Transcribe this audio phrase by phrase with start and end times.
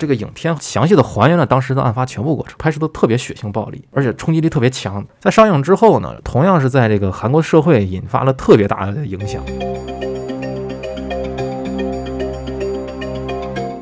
[0.00, 5.04] 这个影片详细的还原了当时的案发全部过程，拍摄的特别血腥暴力，而且冲击力特别强。
[5.18, 9.44] 在上映之后呢，同样是在这个韩国社会引发了特别大的影响。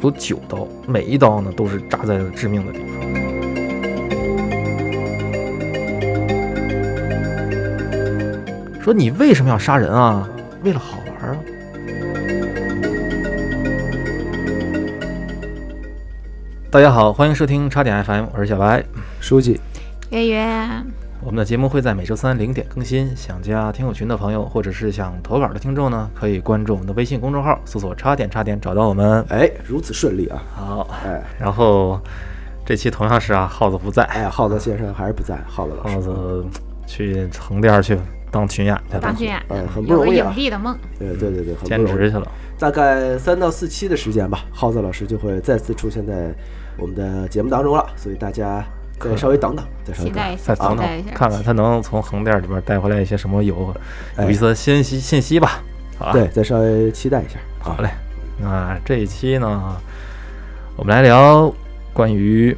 [0.02, 2.88] 有九刀，每一刀呢都是扎在致命的地方。
[8.82, 10.28] 说你为什么要杀人啊？
[10.64, 10.98] 为了好
[16.70, 18.84] 大家好，欢迎收听叉点 FM，我是小白。
[19.20, 19.58] 书记，
[20.10, 20.46] 月月，
[21.22, 23.16] 我们的节目会在每周三零点更新。
[23.16, 29.24] 想加听友群的朋友，或者是想投稿的听众呢，可以关注我们的微信公众号，搜索“叉点叉点”找到我们。
[29.30, 30.42] 哎，如此顺利啊！
[30.54, 31.98] 好，哎然后
[32.66, 36.46] 这期同样是啊，耗子不在，哎，耗子先生还是不在，耗子老师耗师，子
[36.86, 37.98] 去横店去
[38.30, 40.32] 当群演去了当，群演，嗯，很不有个影容易啊。
[40.36, 41.98] 帝的梦，对对对对，很兼不容易。
[41.98, 42.30] 职去了。
[42.58, 46.34] 大概三到四期的时间吧，耗子老师就会再次出现在
[46.78, 48.64] 我们的节目当中了，所以大家
[48.98, 50.16] 再稍微等等，再稍微等等。
[50.16, 53.74] 期待一下，再等等看看他能从横店里边带回来一些什么有
[54.16, 55.60] 哎有意思的信息信息吧。
[55.98, 57.38] 好吧，对，再稍微期待一下。
[57.62, 57.90] 啊好嘞。
[58.40, 59.76] 那这一期呢，
[60.76, 61.52] 我们来聊
[61.92, 62.56] 关于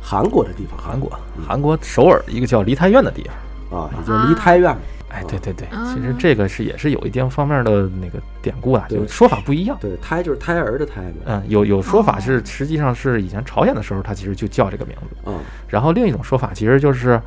[0.00, 1.10] 韩国的地方，韩国，
[1.46, 3.80] 韩国首尔一个叫梨泰院的地方。
[3.80, 4.78] 啊，已经梨泰院了。
[5.08, 9.76] 哎，对对对，啊其实这个是也是有一定方面的那个典故啊，对就说法不一样。
[9.80, 11.22] 对，胎就是胎儿的胎嘛。
[11.26, 15.16] 嗯，有有说法是哦实际上是以前朝鲜的时候，它其实就叫这个名字。
[15.26, 17.20] 嗯，然后另一种说法其实就是，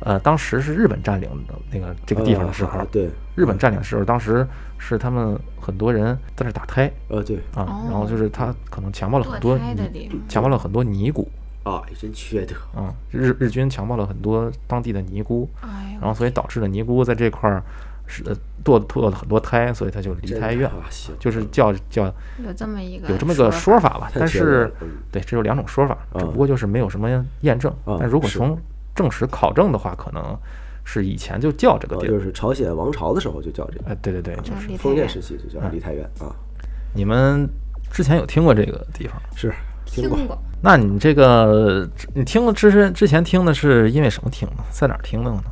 [0.00, 4.46] 呃，当时是日本占领的那个这个地方的时候啊，对，日本占领的时候，当时
[4.78, 9.58] 是他们很多人在那打胎呃，对啊，哦然后就是他可能强暴了很多
[10.28, 11.28] 强暴了很多尼姑
[11.64, 12.54] 啊，也真缺德。
[12.78, 15.48] 啊， 日日军强暴了很多当地的尼姑，
[16.00, 17.62] 然后所以导致了尼姑在这块儿
[18.06, 22.04] 是呃堕堕了很多胎，所以他就离真胎院，啊行就是叫叫
[22.44, 24.72] 有这么一个有这么个说说法吧，但是
[25.10, 27.08] 对，这有两种说法，只嗯不过就是没有什么
[27.40, 27.74] 验证。
[27.86, 28.58] 嗯但如果从
[28.94, 30.38] 正史考证的话，可能
[30.84, 32.10] 是以前就叫这个地儿。
[32.12, 36.28] 呃就是朝鲜王朝的时候就叫这个，哎，对对对，就是离太远封建时期就叫嗯梨泰院啊，
[36.92, 37.48] 你们
[37.90, 39.18] 之前有听过这个地方？
[39.34, 39.50] 是
[39.86, 40.38] 听听过。
[40.64, 44.64] 那你这个你听了之前之前听的是因为什么听的？
[44.70, 45.42] 在哪儿听的呢？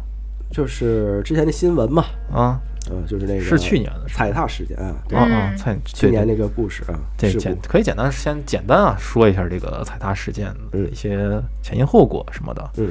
[0.50, 2.58] 就是之前的新闻嘛，啊，
[2.90, 12.70] 嗯，就是那个是去年的踩踏事件啊，啊，啊，踩去年那个个故事啊，这，简可以简单先简单啊说一下这个踩踏事件的嗯一些前因后果什么的。
[12.78, 12.88] 嗯。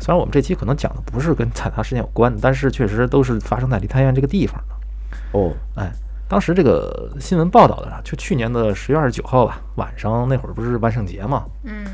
[0.00, 5.38] 虽然我们这期可能讲的不是跟踩踏事件有关的，但是确实都是发生在梨泰院这个地方的。
[5.38, 5.92] 哦，哎，
[6.30, 11.84] 当时这个新闻报道的啊，就去年的十月二十九号吧，晚上那会儿不是万圣节嘛，嗯，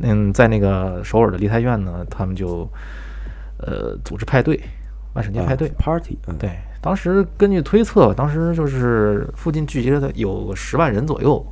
[0.00, 2.66] 嗯，在那个首尔的梨泰院呢，他们就
[3.58, 4.58] 呃组织派对，
[5.12, 5.68] 万圣节派对。
[5.68, 11.44] 啊 party，嗯，对，当时根据推测，当时就是附近聚集了有十万人左右，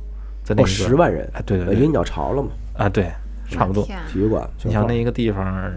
[0.43, 3.11] 在那哦，十万人，哎，对对对，呃因为鸟巢了嘛，啊对，
[3.47, 3.83] 差不多。
[4.11, 5.71] 体育馆，你想那一个地方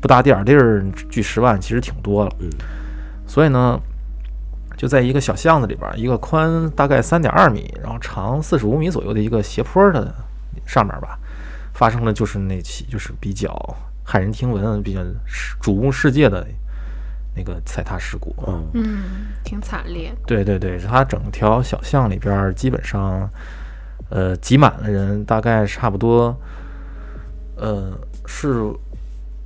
[0.00, 2.32] 不大点儿地儿，聚十万其实挺多了。
[2.40, 2.48] 嗯
[3.26, 3.78] 所以呢，
[4.80, 10.14] 就在一个小巷子里边，一个宽大概三点二米，然后长四十五米左右的一个斜坡的
[10.64, 11.18] 上面吧，
[11.74, 13.54] 发生了就是那起就是比较
[14.06, 16.46] 骇人听闻、比较世瞩目世界的
[17.36, 18.34] 那个踩踏事故。
[18.46, 19.02] 嗯嗯，
[19.44, 23.28] 挺惨烈，对对对，它整条小巷里边基本上，
[24.08, 26.34] 呃，挤满了人，大概差不多，
[27.56, 27.92] 呃，
[28.24, 28.62] 是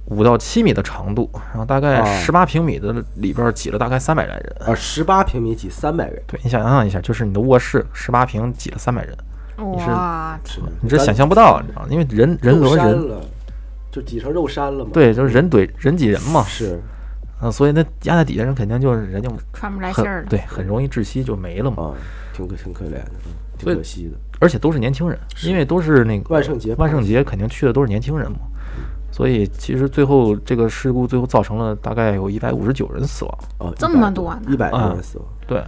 [0.07, 4.57] 五到七米的长度，然后大概啊十八平米的里边挤了大概三百来人。
[4.67, 9.17] 啊，十八平米挤三百人，对你想象一下，就是你的卧室十八平挤了三百人，
[9.57, 11.89] 是哇，是你这想象不到，你知道吗？
[11.91, 13.21] 因为人人肉摞人，了，
[13.91, 16.81] 就挤成肉山了嘛，，对，就是人怼人挤人嘛，是，
[17.41, 21.85] 嗯，所以那压在底下人肯定就是人就喘不来气儿了，对，很容易窒息就没了嘛。
[21.85, 21.95] 啊，
[22.35, 28.39] 挺可挺可怜的，嗯挺可惜的，而且都是年轻人，因为都是那个万圣节万圣节肯定去的都是年轻人嘛，
[29.15, 34.43] 所以其实最后这个事故最后造成了大概有一百五十九人死亡，哦，这么多呢？
[34.49, 35.59] 一百多啊人死亡，对，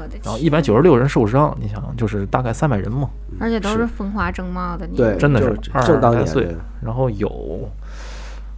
[0.00, 7.68] 我的然后，一百九十六人受伤，你想就是大概三百人嘛，而且都是风华正茂的，你对真的是二正当年十来岁，然后有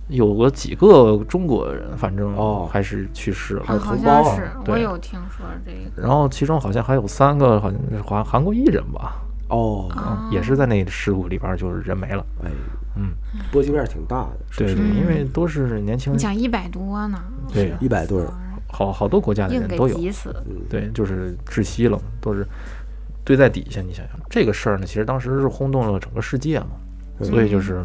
[0.08, 2.68] 有个几个中国人，反正哦。
[2.70, 4.24] 还是去世了，还有啊好同胞啊。
[4.24, 9.88] 像是我有听说这个，然后其中好像还有三个好像是韩韩国艺人吧，哦，
[10.30, 12.50] 也是在那事故里边就是人没了，哎，
[12.96, 13.12] 嗯，
[13.50, 17.20] 波及面挺大的，对因为都是年轻人，你想一百多呢，
[17.52, 17.74] 对。
[17.80, 18.28] 一百多人，
[18.68, 19.98] 好好多国家的人都有，
[20.68, 22.46] 对，就是窒息了，都是
[23.24, 23.80] 堆在底下。
[23.80, 24.16] 你想想。
[24.30, 26.68] 这个事儿呢，其实当时是轰动了整个世界嘛，
[27.20, 27.84] 所以就是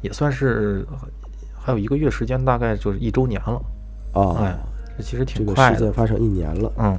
[0.00, 0.84] 也算是
[1.56, 3.62] 还有一个月时间，大概就是一周年了。
[4.12, 4.58] 啊哎，，
[4.98, 5.76] 这其实挺快的。
[5.76, 6.98] 事件发生一年了，嗯，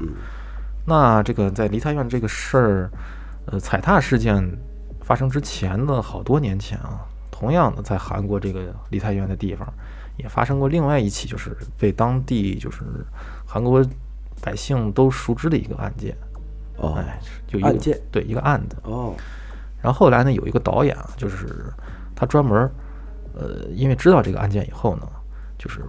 [0.85, 2.89] 那这个在梨泰院这个事儿，
[3.47, 4.41] 呃，踩踏事件
[5.03, 9.71] 发生之前的好多年前啊，同样的在韩国这个梨泰院的地方，
[10.17, 12.83] 也发生过另外一起，就是被当地就是
[13.45, 13.85] 韩国
[14.41, 16.15] 百姓都熟知的一个案件。
[16.77, 16.93] 哦。
[16.93, 17.99] 哎，就一个案件。
[18.11, 18.77] 对一个案子。
[18.83, 19.13] 哦。
[19.81, 21.65] 然后后来呢，有一个导演啊，就是
[22.15, 22.69] 他专门，
[23.35, 25.07] 呃，因为知道这个案件以后呢，
[25.57, 25.81] 就是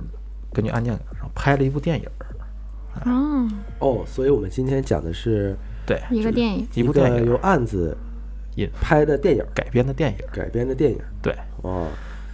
[0.53, 2.27] 根据案件然后拍了一部电影儿。
[3.05, 3.51] 嗯，
[3.81, 7.27] 哦，所以我们今天讲的是对，一个电影，一部电影。
[7.27, 7.97] 由案子
[8.57, 10.17] 引拍的电影改编的电影。
[10.33, 10.99] 改编的电影。
[11.23, 11.87] 对，哦，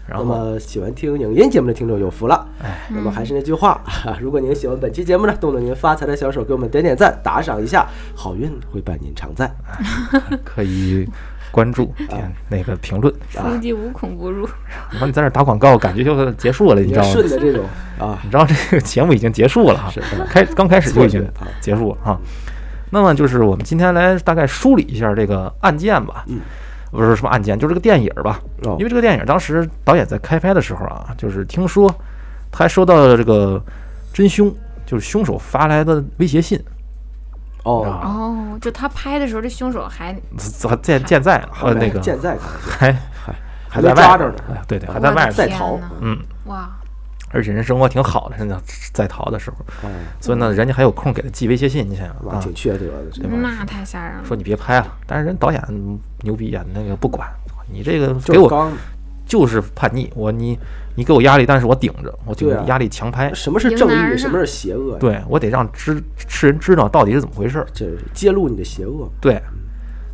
[0.09, 2.47] 然后那么喜欢听影音节目的听众有福了。
[2.63, 3.83] 哎，那么还是那句话，
[4.21, 9.51] 如果您喜欢本期节目呢，动动您发财的小手，给我们点点赞，打赏一下，好运会伴您常在。
[10.45, 11.09] 可以
[11.51, 13.13] 关注啊点那个评论。
[13.31, 14.49] 书记无孔不入。
[14.93, 17.13] 我说你在那打广告，感觉就结束了，你你知道吗？
[17.13, 17.65] 顺的这种
[17.99, 22.21] 啊，你知道这个节目已经结束了哈是，开刚开始就已经啊结束了哈。
[22.91, 26.41] 那么就是我们今天来大概梳理一下这个案件吧，嗯，
[26.91, 28.41] 不是什么案件，就是这个电影吧。
[28.65, 28.77] 哦。
[28.79, 31.89] 因为这个电影当时导演在开拍的时候啊，就是听说
[32.51, 33.63] 他还收到了这个
[34.13, 34.53] 真凶，
[34.85, 36.61] 就是凶手发来的威胁信，
[37.63, 38.03] 哦，啊。
[38.05, 40.13] 哦，就他拍的时候，这凶手还
[40.69, 43.35] 还健健在呃那个健在还还
[43.69, 45.79] 还在外着呢，哎对对，还在外边，在逃。
[46.01, 46.69] 嗯，哇，
[47.33, 48.61] 而且人生活挺好的，真的
[48.93, 49.91] 在逃的时候，哦，
[50.21, 54.25] 所以呢，人家还有空给他寄威胁信，你想想挺缺德的，对吧那太吓人了。
[54.25, 55.63] 说你别拍了，但是人导演
[56.23, 57.29] 牛逼啊，那个不管
[57.73, 58.71] 你这个给我
[59.27, 60.59] 就是叛逆，我你
[60.97, 67.67] 你给我压力，但是我顶着，我顶着压力强拍，什么是正义，什么是邪恶？，对我得让知世人知道到底是怎么回事儿。
[67.73, 69.41] 这是揭露你的邪恶对，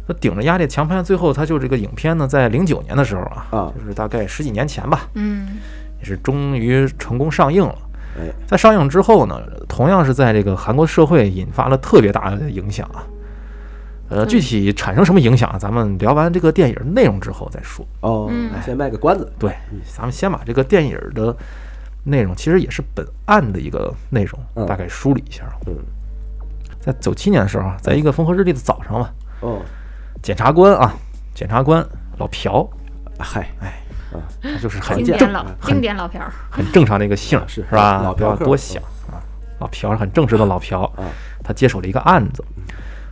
[0.06, 7.76] 他顶着压力强拍，最后他就这个影片呢，在零九年的时候啊，啊就是大概十几年前吧，嗯，也是终于成功上映了。
[8.18, 13.04] 哎，在上映之后呢，同样是在这个韩国社会引发了特别大的影响啊。
[14.08, 15.58] 呃，具体产生什么影响啊？
[15.58, 17.84] 咱们聊完这个电影内容之后再说。
[18.02, 19.52] 哦嗯，先卖个关子，对，
[19.84, 21.36] 咱们先把这个电影的
[22.04, 25.52] 内容，其实也是本案的一个内容，嗯大概梳理一下啊。
[25.66, 25.76] 嗯，
[26.78, 29.10] 在九七年的时候啊，在一个风和日丽的早上嘛，
[29.40, 29.60] 哦，
[30.22, 30.94] 检察官啊，
[31.34, 31.84] 检察官
[32.18, 32.70] 老朴，
[33.18, 33.82] 嗨，哎，
[34.16, 36.32] 啊，他就是很正经典老经典老片儿。
[36.50, 37.98] 很正常的一个姓，是是吧？
[37.98, 39.20] 不要老嫖多想啊。
[39.58, 41.04] 老朴是很正直的老朴，啊，
[41.42, 42.44] 他接手了一个案子，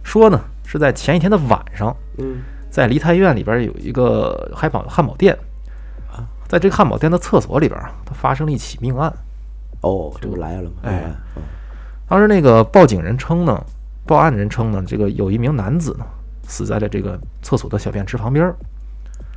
[0.02, 5.34] 说呢是在前一天的晚上，嗯，在梨泰院里边有一个汉堡汉堡店，
[6.10, 9.12] 啊在这个汉堡店的厕所里边啊，它发生了一起命案。
[9.80, 10.76] 哦，这不来了吗？
[10.82, 11.10] 哎
[12.06, 13.64] 当时那个报警人称呢，
[14.04, 16.04] 报案人称呢，这个有一名男子呢
[16.46, 18.54] 死在了这个厕所的小便池旁边儿，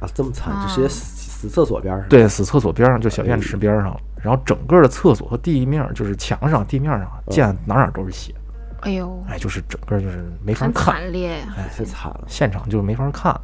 [0.01, 0.89] 啊，这么惨，就啊直接
[1.37, 3.99] 死死厕所边上，对，死厕所边上就小便池边上了。
[4.23, 8.33] 然后整个的厕所和地面就是墙上、地面上见哪哪都是血，
[8.81, 11.53] 哎呦，哎，就是整个就是没法很看，惨烈呀！
[11.55, 13.41] 哎，太惨了，现场就是没法看了。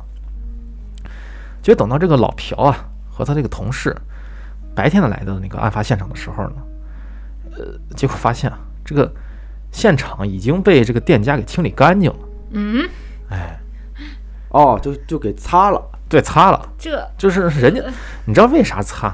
[1.61, 2.75] 结果等到这个老朴啊
[3.07, 3.95] 和他这个同事
[4.73, 6.55] 白天的来到那个案发现场的时候呢，
[7.51, 9.09] 呃，结果发现啊，这个
[9.71, 12.19] 现场已经被这个店家给清理干净了，
[12.53, 12.89] 嗯，
[13.29, 13.59] 哎，
[14.49, 15.79] 哦，就就给擦了，
[16.13, 17.81] 对，擦了，这就是人家，
[18.25, 19.11] 你知道为啥擦？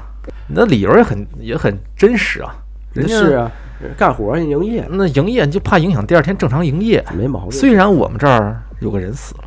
[0.48, 2.54] 你的理由也很也很真实啊，
[2.92, 3.50] 人家是啊，
[3.96, 7.02] 干活儿营业那营业就怕影响第二天正常营业。
[7.16, 9.44] 没毛病，虽然我们这儿有个人死了，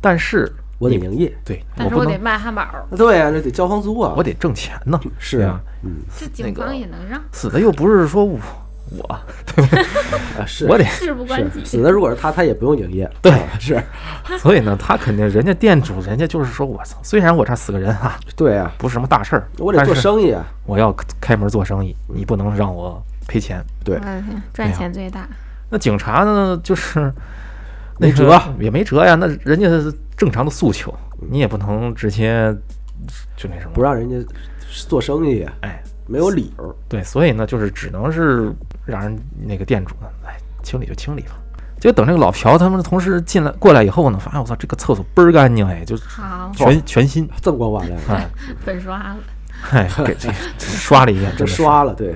[0.00, 2.66] 但是我得营业，对但是我得卖汉堡，
[2.96, 4.98] 对呀，那得交房租啊，我得挣钱呢。
[5.18, 8.38] 是啊，嗯这警方也能让，死的又不是说我
[8.90, 9.06] 我，
[10.38, 11.60] 啊是，我得，事不关己。
[11.60, 13.82] 是死的，如果是他，他也不用营业，对啊是，
[14.38, 23.64] 所以呢，他肯定人家店主，人家就是说我操，虽然我这儿死个人啊， 对啊，不是什么大事儿，我得做生意啊， 我要开门做生意，你不能让我赔钱。
[23.84, 23.98] 对
[24.52, 25.28] 赚钱最大。
[25.70, 27.12] 那警察呢，就是
[27.98, 29.14] 那个没辙也没辙呀。
[29.14, 30.94] 那人家是正常的诉求，
[31.30, 32.54] 你也不能直接
[33.36, 34.16] 就那什么，不让人家
[34.88, 38.52] 做生意啊，哎，没有理由，对，所以呢，就是只能是
[38.84, 41.30] 让人那个店主呢，哎，清理就清理吧。
[41.80, 48.26] 结果等这个老朴他们的同事进来过来以后呢，发现我操，这个厕所倍儿干净，哎，就好，全全新，这么光瓦亮，哎，
[48.64, 49.16] 粉刷了，
[49.70, 52.14] 哎，给这刷了一遍，这 真的，刷了，对，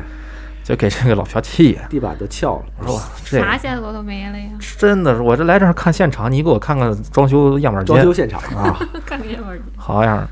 [0.64, 1.82] 就给这个老朴气呀。
[1.90, 4.50] 地板都翘了，我说哇这啥线索都没了呀！
[4.78, 10.28] 真的是，我这来这儿看现场，你给我看看装修样板间装修现场啊， 看个样板间好样的。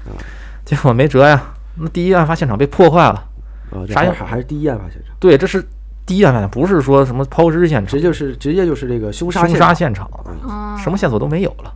[0.65, 1.43] 结果没辙呀，
[1.75, 3.23] 那第一案发现场被破坏了。
[3.71, 5.67] 啊，这啥样还是第一案发现场，对，这是
[6.05, 10.11] 第一案发现，不是说什么抛尸现场直、接就是直接就是这个凶杀凶现场，杀现场，
[10.45, 11.73] 哦，什么线索都没有了。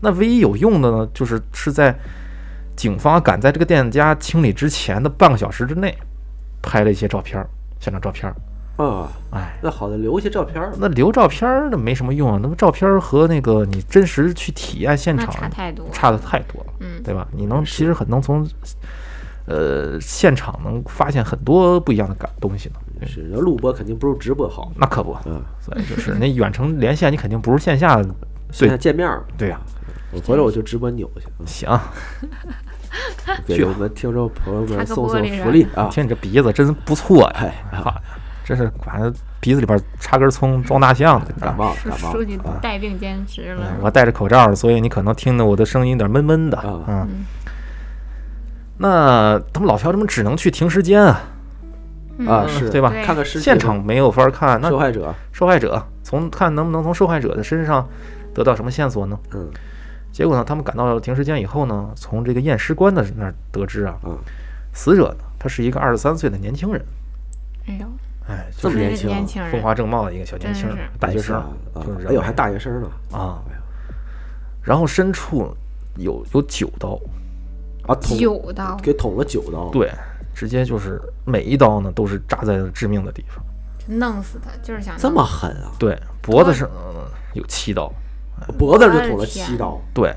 [0.00, 1.94] 那唯一有用的呢，就是是在
[2.76, 5.96] 警方赶在这个店家清理之前的半个小时之内，
[6.62, 7.44] 拍了一些照片，
[7.80, 8.34] 现场照片儿。
[8.80, 10.72] 啊，哎，那好的，留一些照片儿。
[10.78, 15.84] 那留照片儿那没什么用啊，那么照片儿和那个你真实去体验现场差太多。
[15.92, 17.26] 差的太多了，嗯，对吧？
[17.32, 18.48] 你能其实很能从
[19.48, 22.74] 呃现场能发现很多不一样的感东西呢。
[23.06, 24.70] 是，那录播肯定不如直播好。
[24.76, 28.02] 那可不，嗯，所以就是那远程连线，你肯定不如线下。
[28.50, 29.22] 线下见面儿。
[29.36, 29.60] 对呀、
[30.12, 31.80] 我回来我就直播扭去，嗯行，
[33.46, 35.88] 给去我们听众朋友们送送福利啊！
[35.90, 37.36] 听你这鼻子真不错呀！
[37.36, 37.94] 哎，好呀，
[38.44, 38.98] 真是把
[39.38, 41.32] 鼻子里边插根葱装大象的。
[41.38, 42.58] 感冒感冒书记了啊！
[42.62, 43.76] 带病坚持了。
[43.82, 46.56] 我戴着口罩，所以你可能听得我的声音有点闷闷的。
[46.58, 47.24] 啊嗯，嗯
[48.78, 51.20] 那他们老朴他们只能去停尸间啊，
[52.26, 52.48] 啊，嗯。
[52.48, 52.90] 是对吧？
[53.04, 54.60] 看看尸体现场没有法看。
[54.60, 57.86] 那受害者，受害者从看能不能从受害者的身上
[58.32, 59.18] 得到什么线索呢？
[59.34, 59.50] 嗯。
[60.10, 64.18] 结果呢，他们赶到停尸间以后呢，从这个验尸官的那儿得知啊，嗯，
[64.72, 66.82] 死者呢，他是一个二十三岁的年轻人，
[67.68, 67.86] 哎呦，
[68.26, 69.14] 哎，这就是么年轻啊。
[69.14, 72.88] 年轻，风华正茂的一个小年轻人，大学生啊，就是哎呦，还大学生呢。
[73.12, 73.38] 啊，
[74.62, 75.54] 然后深处
[75.96, 76.98] 有有九刀，
[77.88, 79.90] 啊，捅九刀，给捅了九刀，对，
[80.34, 83.42] 直接就是每一刀呢都是扎在了致命的地方，
[83.98, 85.72] 弄死他，就是想这么狠啊！
[85.78, 87.92] 对，脖子上呃有七刀，
[88.58, 90.14] 脖子就捅了七刀，对，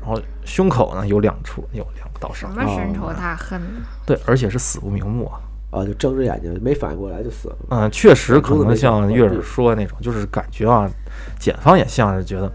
[0.00, 3.80] 然后胸口呢有两处有两个刀什，么深仇大恨呢？
[4.06, 5.40] 对，而且是死不瞑目啊。
[5.70, 7.56] 啊，就睁着眼睛没反应过来就死了。
[7.70, 10.88] 嗯，确实可能像月儿说的那种，就是感觉啊，
[11.36, 12.48] 检方也像是觉得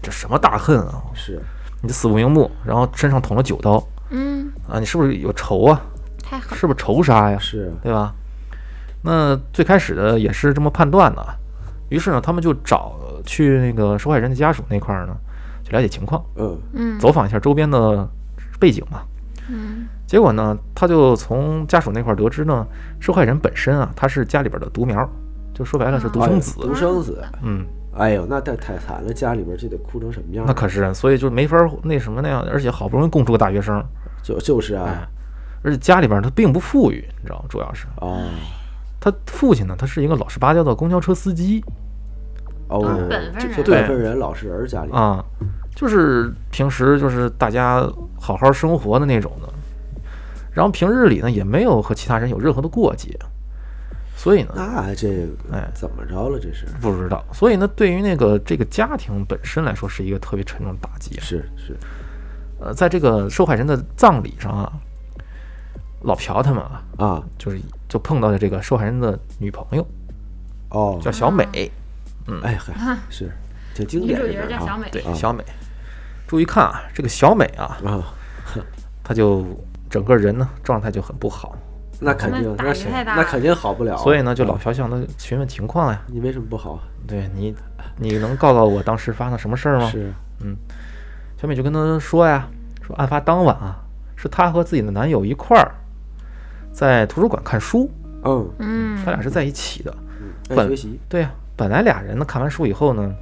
[0.00, 1.38] 这什么大恨啊，是
[1.82, 5.82] 你就死不瞑目，然后身上捅了九刀嗯，啊，你是不是有仇啊？
[6.22, 6.56] 太狠。
[6.56, 7.36] 是不是仇杀呀？
[7.38, 8.14] 是，对吧？
[9.02, 11.26] 那最开始的也是这么判断的，
[11.88, 12.94] 于是呢，他们就找
[13.26, 15.16] 去那个受害人的家属那块儿呢，
[15.64, 18.08] 去了解情况，嗯嗯走访一下周边的
[18.60, 19.02] 背景嘛。
[19.48, 22.64] 嗯结果呢，他就从家属那块儿得知呢，
[23.00, 25.08] 受害人本身啊，他是家里边的独苗，
[25.52, 26.60] 就说白了是独哎生子。
[26.60, 30.44] 独生子，嗯，哎呦，那太太惨了，家里边这得哭成什么样？
[30.46, 33.82] 那可是，所以就没法儿那什么那样，而且好不容易供出个大学生，
[34.22, 35.08] 就就是哎啊，
[35.62, 37.44] 而且家里边儿他并不富裕，你知道吗？
[37.48, 37.86] 主要是。
[38.00, 38.24] 哦。
[38.98, 41.62] 他父亲呢，他是一个老实巴交的公交车司机。
[42.68, 43.56] 哦嗯本，分人。
[43.56, 45.22] 就就本分人老实人家里，啊，
[45.74, 47.86] 就是平时就是大家
[48.18, 49.48] 好好生活的那种的，
[50.52, 53.14] 然后平日里呢也没有和其他人有任何的过节，
[54.22, 55.68] 所以呢那这个哎。
[55.74, 56.38] 怎么着了？
[56.38, 56.64] 这是？
[56.80, 61.18] 不知道，所以呢对于那个这个家庭本身来说是一个特别沉重的打击。
[61.18, 61.76] 是是，
[62.60, 64.72] 呃，在这个受害人的葬礼上啊，
[66.02, 67.24] 老朴他们啊，啊。
[67.36, 69.84] 就是就碰到了这个受害人的女朋友
[70.70, 71.68] 哦，叫小美，
[72.28, 72.40] 嗯。
[72.42, 73.28] 哎嗨，是
[73.74, 74.60] 挺经女主典这个啊。
[74.60, 75.12] 角叫小美，对，啊。
[75.12, 75.44] 小美。
[76.28, 78.14] 注意看啊，这个小美啊，啊，
[79.02, 79.44] 她就
[79.90, 81.58] 整个人呢状态就很不好，
[82.02, 86.02] 那肯定那那谁那肯定好不了，所以呢，就老啊朴向她询问情况呀。
[86.06, 86.80] 你为什么不好？
[87.06, 87.54] 对你，
[87.96, 89.90] 你能告告我当时发生什么事儿吗？
[89.90, 90.12] 是。
[91.40, 92.48] 小美就跟他说呀，
[92.80, 93.80] 说案发当晚啊，
[94.16, 95.72] 是她和自己的男友一块儿
[96.72, 97.90] 在图书馆看书，
[98.24, 99.94] 嗯，嗯，他俩是在一起的。
[100.20, 101.00] 嗯本学习。
[101.08, 103.14] 对呀、本来俩人呢看完书以后呢，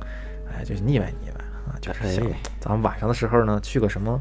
[0.53, 2.27] 哎，就是腻歪腻歪啊，就是哎想
[2.59, 4.21] 咱们晚上的时候呢去个什么，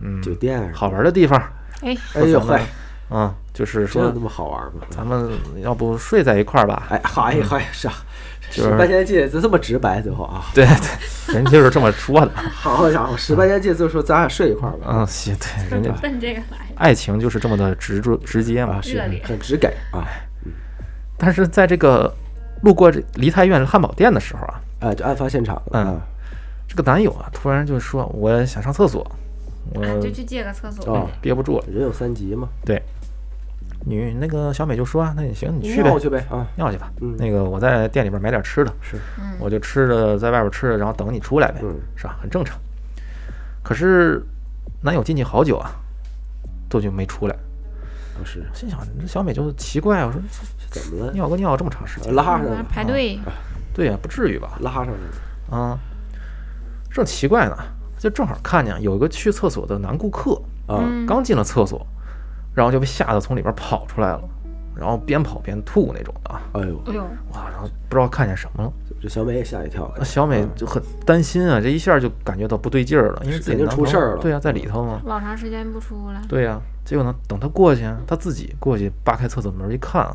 [0.00, 1.38] 嗯，酒店啊好玩的地方
[1.82, 2.66] 哎，哎呦咱们嗨，
[3.10, 4.86] 啊，就是说那么好玩吗？
[4.90, 5.28] 咱们
[5.60, 6.86] 要不睡在一块儿吧？
[6.90, 7.94] 哎嗨嗨是啊，
[8.50, 10.64] 就是十八年戒就这么直白，最后啊，对
[11.26, 12.30] 对， 人就是这么说的。
[12.54, 16.74] 好家伙，十八年戒就说咱俩睡一块儿吧，嗯，行，对，人家奔这个来的。
[16.76, 18.80] 爱情就是这么的直着直接嘛啊。
[18.80, 20.06] 是很直给啊，
[21.18, 22.14] 但是在这个
[22.62, 26.00] 路过这梨泰院汉堡店的时候啊，哎，就案发现场了嗯啊，
[26.68, 29.04] 这个男友啊突然就说我想上厕所，
[29.74, 31.18] 我啊，就去借个厕所哦呗。
[31.20, 31.64] 憋不住了。
[31.70, 32.80] 人有三急嘛，对，
[33.86, 36.92] 女那个小美就说啊，那你行，你去呗尿，去呗啊，尿去吧。
[37.00, 42.16] 嗯那个我在店里边买点吃的，是嗯，我就吃着在外边吃着，然后等你出来呗，嗯是吧？
[42.20, 42.58] 很正常。
[43.62, 44.22] 可是
[44.82, 45.70] 男友进去好久啊，
[46.68, 47.34] 都就没出来。
[47.34, 47.38] 啊
[48.22, 50.20] 是心想这小美就奇怪，我说
[50.70, 51.12] 怎么了？
[51.12, 53.18] 尿个尿这么长时间，拉上了，排队，
[53.72, 54.58] 对呀、不至于吧？
[54.60, 55.78] 拉上了，啊，
[56.90, 57.56] 正奇怪呢，
[57.98, 60.34] 就正好看见有一个去厕所的男顾客，
[60.66, 61.86] 啊，嗯，刚进了厕所，
[62.54, 64.22] 然后就被吓得从里边跑出来了，
[64.74, 67.02] 然后边跑边吐那种的啊，哎呦，哎呦，
[67.32, 68.72] 哇，然后不知道看见什么了。
[69.00, 75.00] 这小美也吓一跳，那小美就很担心啊，这一下就感觉到不对劲儿了，因为自己肯定男朋友出事儿了对呀、在里头嘛。
[75.06, 80.14] 老长时间不出来，对呀、结果呢，等她过去，她自己过去扒开厕所门一看啊，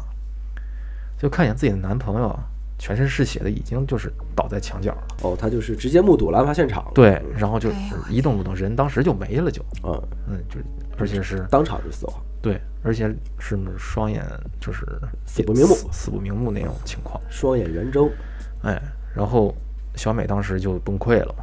[1.18, 2.44] 就看见自己的男朋友啊
[2.78, 5.08] 全身是血的，已经就是倒在墙角了。
[5.24, 7.70] 哦，他就是直接目睹了案发现场，对，然后就
[8.10, 10.60] 一动不动，人当时就没了就，嗯，嗯，就
[10.98, 12.16] 而且是当场就死亡。
[12.42, 14.24] 对，而且是双眼
[14.60, 14.86] 就是
[15.26, 17.20] 死不瞑目死死不瞑目那种情况。
[17.30, 18.08] 双眼圆睁，
[18.62, 18.80] 哎，
[19.16, 19.56] 然后
[19.96, 21.34] 小美当时就崩溃了。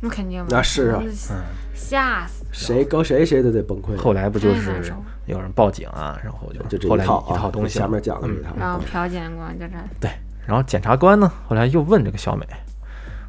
[0.00, 1.42] 那肯定那是啊嗯，
[1.74, 2.44] 吓死。
[2.52, 3.96] 谁搁谁谁都得崩溃。
[3.96, 4.92] 后来不就是
[5.26, 10.10] 有人报警啊，然后就就这后来套啊，一套东西下面讲的这套，然后朴检官就这儿，对，
[10.46, 12.46] 然后检察官呢，后来又问这个小美，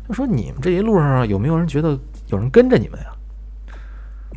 [0.07, 3.05] 就说你们这一路上有没有人觉得有人跟着你们呀？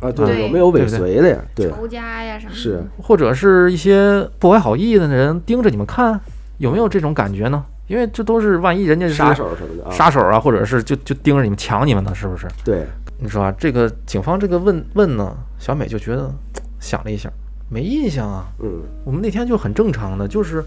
[0.01, 1.37] 啊，对，对有没有尾随的呀？
[1.53, 2.55] 对，仇家呀什么的。
[2.55, 6.19] 是或者是一些不怀好意的人盯着你们看，
[6.57, 7.63] 有没有这种感觉呢？
[7.87, 12.47] 因为这都是万一人家是杀手什么的啊，杀手啊，或者是就就盯着你们抢你们呢，是不是？
[12.63, 12.85] 对，
[13.17, 16.31] 你说啊，这个警方这个问问呢，小美就觉得
[16.79, 17.29] 想了一下，
[17.67, 20.63] 没印象啊，嗯，我们那天就很正常的，就是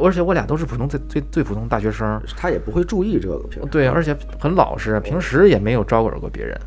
[0.00, 6.58] 而且我俩都是普通最最最普通大学生，他也不会注意这个，平时对，而且很老实，平时也没有招惹过别人，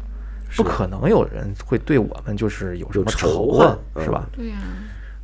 [0.56, 4.28] 不可能有人会对我们就是有什么有仇仇恨恨，是吧？
[4.32, 4.58] 对呀，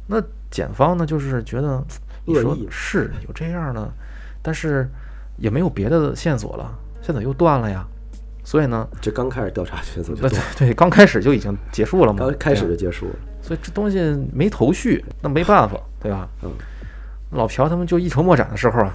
[0.07, 1.83] 那检方呢，就是觉得
[2.25, 3.91] 你说恶意是有这样的，
[4.41, 4.89] 但是
[5.37, 7.85] 也没有别的线索了，线索又断了呀，
[8.43, 13.99] 所以呢，这刚开始调查线索就对断，对，刚开始就已经结束了嘛，刚开始就结束了，所以这东西
[14.33, 16.27] 没头绪，那没办法，对吧？
[16.43, 16.51] 嗯，
[17.31, 18.93] 老朴他们就一筹莫展的时候啊，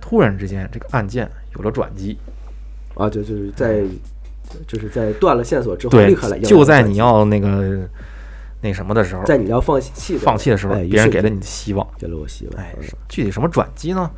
[0.00, 2.16] 突然之间这个案件有了转机，
[2.94, 3.84] 啊，就就是在
[4.66, 7.88] 就是在断了线索之后，对立刻来，就在你要那个
[8.60, 11.86] 那什么的时候，在你要放弃的放弃的时候，哎别人给了瞬你希望。
[11.98, 14.10] 给了我希望，哎嗯，具体什么转机呢？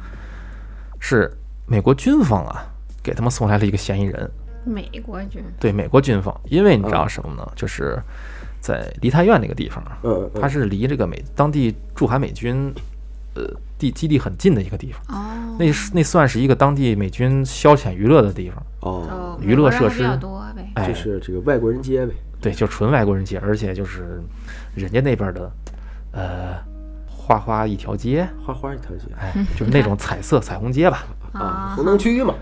[0.98, 1.30] 是
[1.66, 2.66] 美国军方啊，
[3.02, 4.30] 给他们送来了一个嫌疑人。
[4.64, 7.52] 美国军对，美国军方，因为你知道嗯什么呢？
[7.54, 7.96] 就是
[8.60, 12.72] 在梨泰院那个地方嗯它是离这个美当地驻韩美军
[13.36, 15.16] 呃地基地很近的一个地方。
[15.16, 18.62] 哦，那是那算是一个当地美军消遣娱乐的地方。
[18.80, 20.70] 哦，哦，娱乐设施多呗。
[20.74, 24.22] 哎，就是这个外国人街呗，对，就纯外国人街，而且就是
[24.74, 25.50] 人家那边的
[26.12, 26.54] 呃
[27.06, 31.04] 花花一条街，花花一条街哎，就是那种彩色彩虹街吧。
[31.32, 32.34] 啊，红灯区嘛，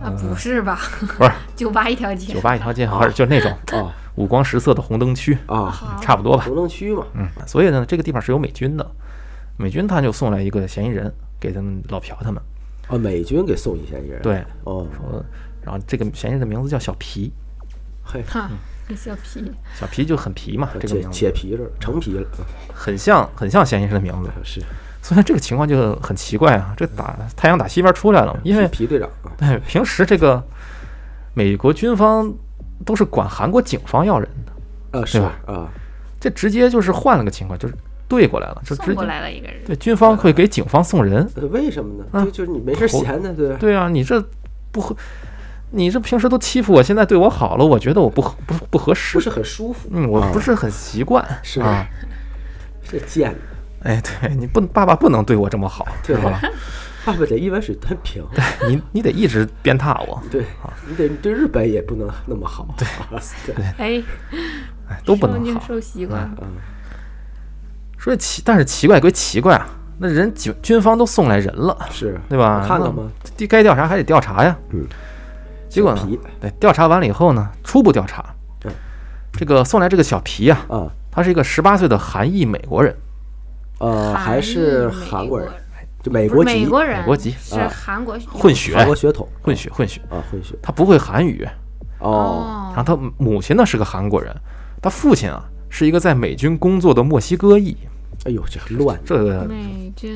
[0.00, 0.78] 啊，不是吧？
[1.18, 2.32] 不是 酒吧一条街。
[2.32, 6.44] 酒吧一条街，好像就那种啊五光十色的红灯区，啊，差不多吧。
[6.44, 8.88] 红灯区嘛，嗯，所以呢，这个地方是有美军的，
[9.60, 12.42] 美军他就送来一个嫌疑人给他们老朴他们，
[12.88, 15.22] 啊，美军给送一嫌疑人，对，哦，说，
[15.62, 17.30] 然后这个嫌疑人的名字叫小皮，
[18.02, 18.48] 嘿，哈，
[18.88, 24.62] 那小皮，小皮就很皮嘛，这个且名字且皮了成皮了，嗯很像很像嫌疑人的名字，是。
[25.02, 30.42] 所以这个情况就很奇怪啊，这打太阳打西边出来了，因为皮队长啊，对平时这个
[31.32, 32.30] 美国军方
[32.84, 35.68] 都是管韩国警方要人的，啊是吧啊，
[36.18, 37.74] 这直接就是换了个情况，就是
[38.10, 39.56] 对过来了，就直送过接来了一个人。
[39.64, 42.04] 对军方会给警方送人，呃为什么呢？
[42.10, 43.56] 啊就就是你没事闲的，对吧？
[43.60, 44.20] 对啊，你这
[44.72, 44.94] 不合，
[45.70, 51.86] 你这平时都欺负我，现在对我好了，我觉得我不合不不合适不，是很舒服，嗯，我啊不是很习惯，是啊，
[52.82, 53.38] 这贱的，
[53.84, 56.40] 哎，对你不爸爸不能对我这么好，对吧？
[57.02, 58.22] 爸爸得一碗水端平，
[58.68, 60.44] 你你得一直鞭挞我，对
[60.86, 62.86] 你得对日本也不能那么好，对
[63.46, 64.02] 对，哎，
[64.88, 65.64] 哎，都不能好。
[65.66, 66.30] 受习惯了。
[66.42, 66.48] 嗯，
[68.00, 72.64] 所以奇，但是奇怪归奇怪啊，那人军军方都送来人了，是对吧？
[72.66, 73.02] 看看吧，
[73.36, 74.56] 那该调查还得调查呀。
[74.70, 74.86] 嗯，
[75.68, 76.08] 结果呢？
[76.40, 78.24] 对，调查完了以后呢，初步调查
[78.58, 78.72] 对，
[79.32, 82.96] 这个送来这个小皮呀、啊，他是一个十八岁的韩裔美国人，
[83.80, 85.54] 呃，韩还是韩国人国，
[86.02, 91.46] 就美国籍，美国人，美国籍是啊韩国混血韩国血统，混血混血，啊，混血，他不会韩语，
[91.98, 94.34] 哦，然后他母亲呢是个韩国人，
[94.80, 97.74] 他父亲啊是一个在美军工作的墨西哥裔，
[98.24, 99.00] 哎呦，这乱。
[99.06, 99.48] 这个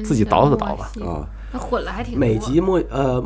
[0.05, 0.59] 自己的倒腾。
[0.59, 2.21] 倒吧啊，那混了还挺多。
[2.21, 3.25] 美籍墨呃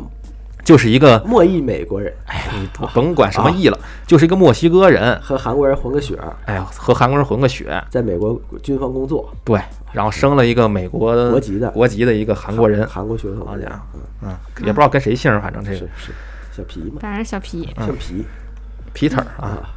[0.63, 9.59] 就是一个，墨裔美国人，哎，你甭管什么裔了，就是一个墨西哥人，和韩国人混个血儿，哎呀，和韩国人混个血，在美国军方工作，对，
[9.91, 11.71] 然后生了一个美国国籍的。
[11.71, 15.77] 国籍的一个韩国人，韩国血统好家伙嗯，嗯，也不知道跟谁姓，反正这个。
[15.77, 16.11] 是是。
[16.51, 18.25] 小皮嘛，反正小皮，小皮。
[18.93, 19.69] 皮 Peter 啊，好，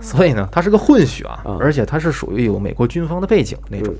[0.00, 3.94] 所以呢，他是个混血啊啊，而且他是属于有美国军方的背景那种。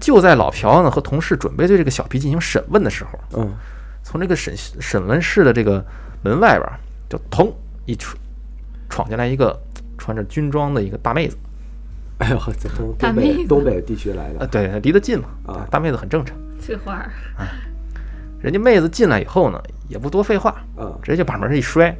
[0.00, 3.54] 就在老朴呢和同事准备对这个小皮进行审问的时候，嗯，
[4.02, 5.84] 从这个审审问室的这个
[6.22, 6.68] 门外边，
[7.08, 7.48] 就砰
[7.86, 8.16] 一闯
[8.88, 9.56] 闯进来一个
[9.96, 11.36] 穿着军装的一个大妹子，
[12.18, 15.66] 哎呦，这东大东北妹东北地区来呃，的，对，离得近嘛，啊。
[15.70, 16.36] 大妹子很正常。
[16.60, 17.10] 翠花儿。
[18.40, 20.92] 人家妹子进来以后呢，也不多废话，嗯。
[21.02, 21.96] 直接就把门一摔，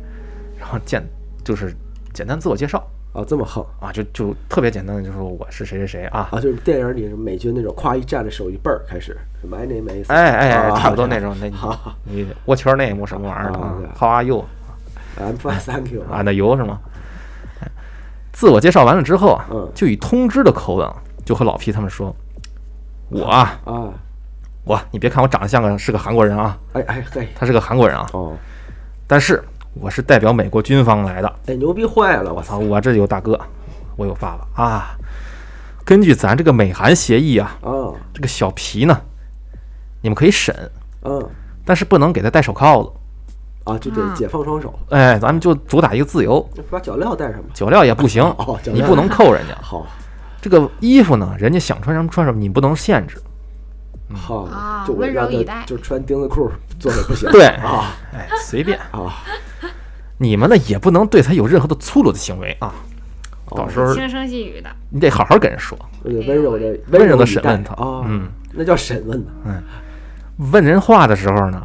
[0.59, 1.01] 然后见
[1.45, 1.73] 就是
[2.15, 2.79] 简单自我介绍，
[3.13, 13.53] 啊，这么横啊，就就特别简单的就说我是谁谁谁啊，啊，就是电影里美军那种，咵一站着手一背儿开始，My name is，哎哎差不多那种，那你好你 What's your name 什么玩意儿
[13.99, 16.81] ？How are you？，I'm fine, thank you，啊，那油是吗？
[17.61, 17.69] 哎
[18.33, 22.15] 自我介绍完了之后啊嗯，就以通知的口吻啊，就和老皮他们说
[23.09, 23.91] ：“我啊，啊，
[24.65, 28.37] 我你别看我长得像个是个韩国人啊，哎哎嘿，他是个韩国人啊，哦，
[29.07, 29.41] 但是
[29.75, 31.33] 我是代表美国军方来的。
[31.47, 33.39] 哎，牛逼坏了，我操，我这有大哥，
[33.97, 34.97] 我有爸爸啊。
[35.85, 38.99] 根据咱这个美韩协议啊，啊，这个小皮呢，
[40.01, 40.55] 你们可以审，
[41.03, 41.23] 嗯
[41.67, 42.91] 但是不能给他戴手铐子。
[43.65, 49.55] 啊，就得啊解放双手，哎，咱们就主打一个自由，那把脚镣带上吧，脚镣也不行哦，你不能扣人家。
[49.61, 49.87] 好，
[50.41, 53.17] 这个衣服呢，人家想穿什么穿什么，你不能限制。
[54.13, 55.65] 好啊，就我温柔让待。
[55.67, 57.47] 就穿钉子裤坐着不行， 对。
[57.47, 57.95] 啊。
[58.13, 58.79] 哎，随便。
[58.91, 59.23] 啊，
[60.19, 62.73] 你们呢也不能对他有任何的粗鲁的行为啊，
[63.47, 63.57] 哦。
[63.59, 69.63] 到时候轻声细语的，你得好好跟人说，温柔的温柔的审问他啊，嗯，那叫审问呢，
[70.53, 71.63] 问人话的时候呢，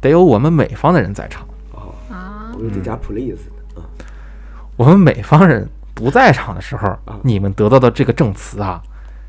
[0.00, 1.46] 得有我们美方的人在场。
[2.10, 3.34] 啊我，得加 police
[3.74, 3.84] 的啊，
[4.76, 8.80] 我们美方人不在场的时候啊，你们得到的这个证词啊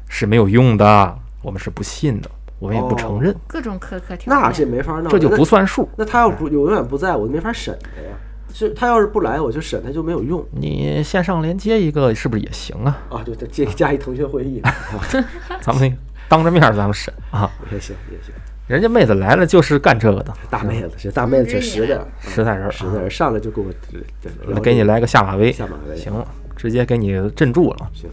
[0.08, 4.66] 是没有用的，我们是不信的，我们也不承认，各种苛刻条那这。
[4.66, 5.88] 没法弄，这就不算数。
[5.96, 8.10] 那他要不永远不在，我就没法审他呀。
[8.54, 12.98] 是他要是不来，我就审他就没有用你线上连接一个是不是也行啊？
[13.10, 14.74] 啊，就加加一腾讯会议啊，
[15.62, 15.96] 咱们
[16.28, 18.34] 当着面儿咱们审啊，也行也行。
[18.66, 27.90] 人家妹子来了就是干这个的，大妹子是大妹子，挺实的实在人，实在人，上来就给我给你来个下马威，下马威行了，直接给你镇住了。
[27.94, 28.10] 行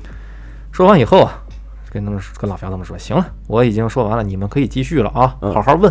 [0.70, 1.42] 说完以后啊，
[1.94, 5.90] 跟他们跟老朴他们说，行了，我已经说完了，你们可以继续了啊，嗯好好问。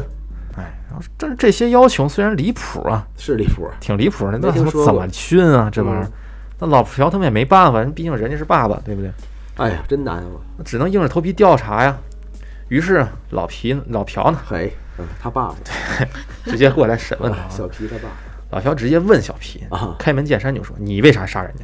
[0.57, 5.69] 哎，然后这这些要求虽然离谱啊，是离谱，挺离谱的，那他们怎么训啊？
[5.71, 6.11] 这玩意儿嗯，
[6.59, 9.09] 那老朴他们也没办法，毕竟人家是爸爸，对不对？
[9.55, 10.29] 哎呀，真难啊！
[10.57, 11.97] 那只能硬着头皮调查呀。
[12.67, 15.55] 于是老皮老朴呢，嘿，嗯，他爸爸，
[16.45, 17.47] 直接过来审问他啊。
[17.49, 18.09] 小皮他爸
[18.49, 21.63] 老朴直接问小皮啊，开门见山就说：“你为啥杀人家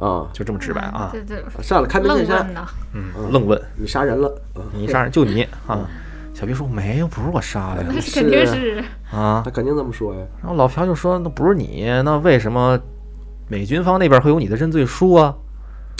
[0.00, 2.48] 啊，？”就这么直白啊，对对，上来开门见山
[2.94, 5.86] 嗯，愣问你杀人了，啊你杀人 就你啊。
[6.32, 8.82] 小皮说：“没有，不是我杀的呀那是肯定是
[9.12, 9.42] 啊。
[9.44, 12.78] 他肯定这么说呀。”然后老朴就说：“那不是你，那为什么
[13.48, 15.34] 美军方那边会有你的认罪书啊？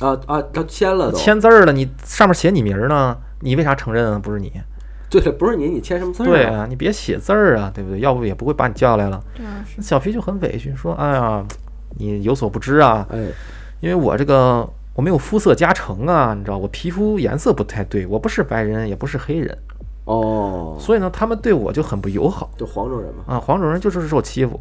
[0.00, 4.18] 啊啊，他签了，签字儿了，你上面写你名儿呢，你为啥承认啊？
[4.22, 4.50] 不是你？
[5.10, 7.98] 对了，不是你，你签什么字儿对啊，你别写字儿啊，对不对？
[8.00, 9.22] 要不也不会把你叫来了。
[9.34, 11.44] 对啊是小皮就很委屈，说：“哎呀，
[11.98, 13.18] 你有所不知啊，哎，
[13.80, 19.56] 因为我这个我没有肤色加成啊，你知道，我皮肤颜色不太对，我不是白人，也不是黑人，
[20.04, 23.40] 哦，所以呢，他们对我就很不友好就黄种人嘛，啊。
[23.40, 24.60] 黄种人就是受欺负，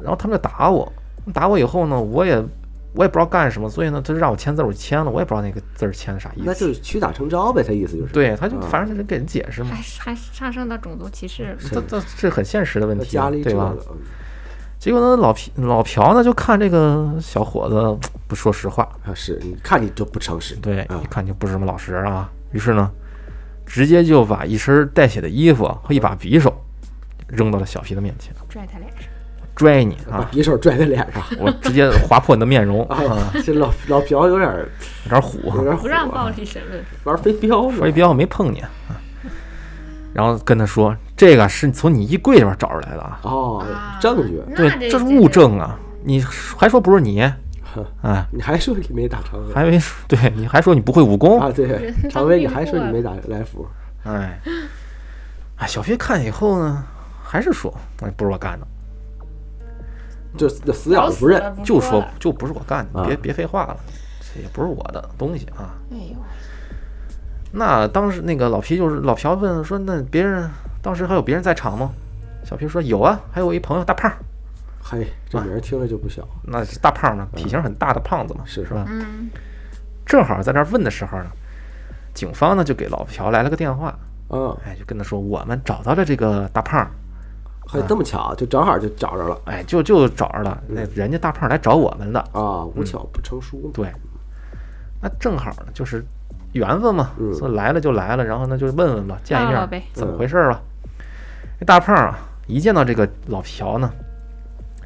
[0.00, 0.92] 然后他们就打我，
[1.32, 2.36] 打我以后呢，我也
[2.94, 6.44] 我也不知道干什么，所以呢，他就让我签字，我就签了，我也不知道那个字儿签的啥意思。
[6.46, 8.12] 那就是屈打成招呗，他意思就是。
[8.12, 13.74] 对，他就啊反正就是给人解释嘛还，还上升到种族歧视了，这这是很现实的问题对吧
[14.78, 21.00] 结果呢，老皮老朴呢就看这个小伙子不说实话，啊，是你看你就不诚实，对，啊。
[21.02, 22.30] 一看就不是什么老实人啊。
[22.52, 22.90] 于是呢，
[23.64, 26.54] 直接就把一身带血的衣服和一把匕首
[27.26, 29.08] 扔到了小皮的面前，拽他脸上，
[29.56, 30.20] 拽你啊！
[30.22, 31.22] 把匕首拽在脸上。
[31.40, 32.86] 我直接划破你的面容。
[32.88, 34.48] 啊， 啊，这老老朴有点
[35.04, 35.50] 有点虎。
[35.50, 37.78] 哈，有点儿不让暴力审问，玩飞镖是吧？
[37.78, 38.70] 说一镖没碰你啊。
[40.12, 46.22] 然后跟他说，这个是从你衣柜里边找出来的啊，哦啊，证据，对，这是物，证啊，你
[46.56, 51.50] 还说不是你，呵哎，你还说你没打常威还以为是对，你还说你不会武功，啊？
[51.50, 53.66] 对，常威，你还说你没打来福。
[54.04, 54.38] 哎，
[55.56, 56.84] 哎，小皮看以后呢，
[57.24, 58.66] 还是说，哎，不是我干的，
[60.36, 63.06] 就就死咬咬着不认，不就说就不是我干的，啊。
[63.06, 63.76] 别别废话了，
[64.20, 65.74] 这也不是我的东西啊。
[65.90, 66.16] 哎呦，
[67.52, 70.48] 那当时那个老皮就是老朴问说，那别人
[70.86, 71.90] 当时还有别人在场吗？
[72.44, 74.08] 小皮说有啊，还有我一朋友大胖，
[74.80, 78.72] 嘿，这名儿听着就不小，那是大胖呢，体型很大的胖子嘛，是是。
[78.72, 78.84] 吧？
[78.88, 79.28] 嗯，
[80.06, 81.26] 正好在那儿问的时候呢，
[82.14, 86.88] 警方呢就给老朴来了个电话，嗯，哎，就跟他说我们找到了这个大胖，
[87.66, 89.36] 还这么巧，就正好就找着了。
[89.46, 93.92] 哎，就就找着了，那人家大胖来找我们的，啊，无巧不成书嘛，对，
[95.02, 96.04] 那正好呢，就是
[96.52, 97.34] 缘分嘛，嗯。
[97.34, 99.82] 说来了就来了，然后呢就问问吧，见一面呗。
[99.92, 100.62] 怎么回事儿吧。
[101.58, 103.90] 这大胖啊，一见到这个老朴呢，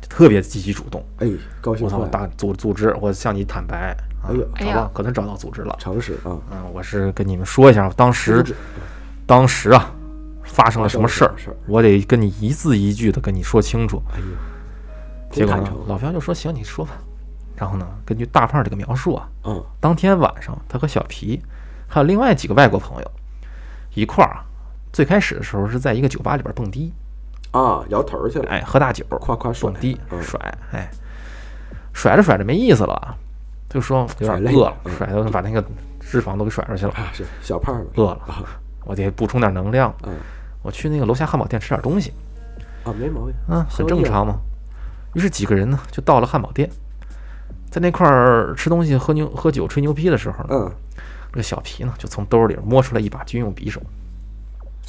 [0.01, 1.05] 就特别积极主动。
[1.19, 1.29] 哎，
[1.61, 5.77] 高兴我操，大组组织，我向你坦白啊哎呦，可能找到组织了。
[5.79, 8.45] 诚实啊，嗯，我是跟你们说一下，当时
[9.27, 9.93] 当时啊
[10.45, 11.35] 发生了什么事儿
[11.67, 14.03] 我得跟你一字一句的跟你说清楚。
[14.15, 14.27] 哎呦，
[15.31, 16.93] 结果呢老朴就说：“行，你说吧。”
[17.57, 21.43] 然后呢，根据大胖这个描述啊，嗯当天晚上他和小皮
[21.87, 23.11] 还有另外几个外国朋友
[23.95, 24.45] 一块儿啊，
[24.93, 26.93] 最开始的时候是在一个酒吧里边蹦迪，
[27.53, 30.23] 啊，摇头去了，哎，喝大酒，夸夸甩蹦迪嗯。
[30.23, 30.41] 甩，
[30.73, 30.91] 哎，
[31.93, 33.15] 甩着甩着没意思了啊，
[33.69, 34.97] 就说有点饿了，嗯。
[34.97, 35.65] 甩的把那个
[36.01, 38.45] 脂肪都给甩出去了，啊，是小胖儿饿了，啊
[38.85, 40.15] 我得补充点能量，嗯。
[40.63, 42.13] 我去那个楼下汉堡店吃点东西，
[42.85, 44.39] 啊，没毛病，嗯，很正常嘛。
[45.15, 46.69] 于是几个人呢就到了汉堡店，
[47.71, 50.73] 在那块儿吃东西、喝牛、喝酒、吹牛逼的时候呢，嗯，
[51.31, 53.81] 这个小皮呢就从兜里摸出来一把军用匕首，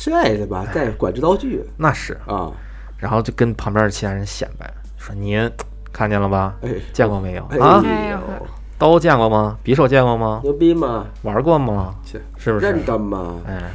[0.03, 2.51] 这的吧，带管制刀具那是，啊，
[2.97, 5.47] 然后就跟旁边的其他人显摆说：“您
[5.93, 6.55] 看见了吧？
[6.63, 7.79] 哎，见过没有哎啊？
[7.85, 8.47] 哎呦呦，
[8.79, 9.55] 刀见过吗？
[9.63, 10.39] 匕首见过吗？
[10.43, 11.05] 牛逼吗？
[11.21, 11.93] 玩过吗？
[12.03, 12.83] 切，是不是认？
[12.83, 13.35] 得吗？
[13.47, 13.71] 哎，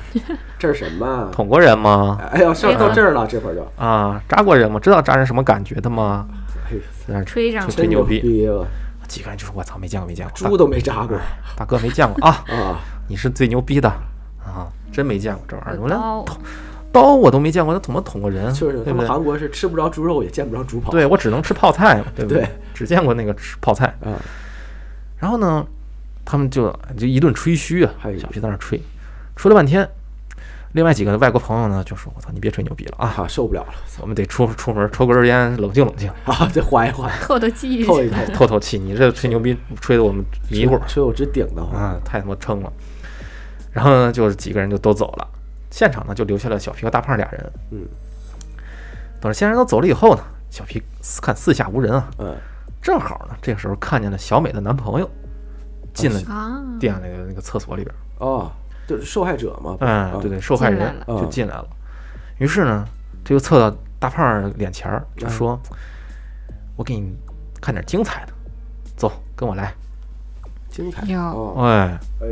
[0.58, 1.28] 这是什么？
[1.30, 2.18] 捅过人吗？
[2.32, 4.80] 哎呦，上到这儿了，这会儿就，啊，扎过人吗？
[4.80, 6.26] 知道扎人什么感觉的吗？
[7.08, 8.48] 哎呦，吹吹牛逼，
[9.06, 11.16] 几个人就说：“我操，没见过，没见过，猪都没扎过
[11.56, 12.42] 大哥没见过啊！
[12.50, 13.88] 啊，你是最牛逼的
[14.44, 14.66] 啊！
[14.92, 16.24] 真没见过这玩意儿，我连刀
[16.92, 18.52] 刀我都没见过，他怎么捅过人？
[18.54, 18.94] 就是他？
[18.94, 22.48] 们韩国是吃不着猪肉，也见不着猪跑，对我只能吃泡菜嘛，对不对？
[22.72, 23.94] 只见过那个吃泡菜。
[24.02, 24.16] 嗯，
[25.18, 25.66] 然后呢，
[26.24, 28.80] 他们就就一顿吹嘘啊哎，呦小皮在那吹，
[29.34, 29.88] 吹了半天。
[30.72, 33.08] 另外几个外国朋友呢，就说：“我操，你别吹牛逼了啊！
[33.16, 38.78] 啊，受不了了，我们得出出门抽根烟，冷静冷静， 啊，得缓一缓，透透气，透一透， 透透气。
[38.78, 42.70] 你这吹牛逼吹得我们迷糊吹我直顶的慌，啊，太他妈撑了。”
[43.76, 45.28] 然后呢，就是几个人就都走了，
[45.70, 47.52] 现场呢就留下了小皮和大胖俩人。
[47.72, 47.86] 嗯。
[49.20, 52.34] 等着先人都走了以后呢，小皮四看四下无人啊，嗯，
[52.80, 55.10] 正好呢，这个时候看见了小美的男朋友
[55.92, 57.94] 进了啊，店里的那个厕所里边。
[58.18, 58.50] 哦，
[58.86, 61.68] 就是受害者嘛，哎，啊对对，受害人就进来了。
[62.38, 62.86] 于是呢，
[63.22, 65.60] 这就凑到大胖儿脸前儿，就说
[66.76, 67.14] ：“我给你
[67.60, 68.32] 看点精彩的，
[68.96, 69.70] 走，跟我来。
[70.70, 71.20] 精彩有。
[71.20, 72.26] 哦，哎，哎，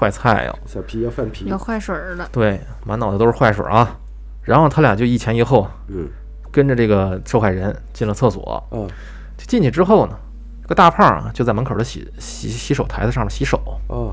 [0.00, 1.44] 坏菜哟，小皮要犯皮。
[1.44, 3.98] 要，坏水儿了，对，满脑子都是坏水啊。
[4.42, 6.08] 然后他俩就一前一后嗯。
[6.50, 8.66] 跟着这个受害人进了厕所。
[8.72, 8.88] 嗯
[9.36, 10.18] 就进去之后呢，
[10.62, 13.60] 这个大胖儿啊就在门口的洗洗洗手台子上面洗手。
[13.88, 14.12] 哦，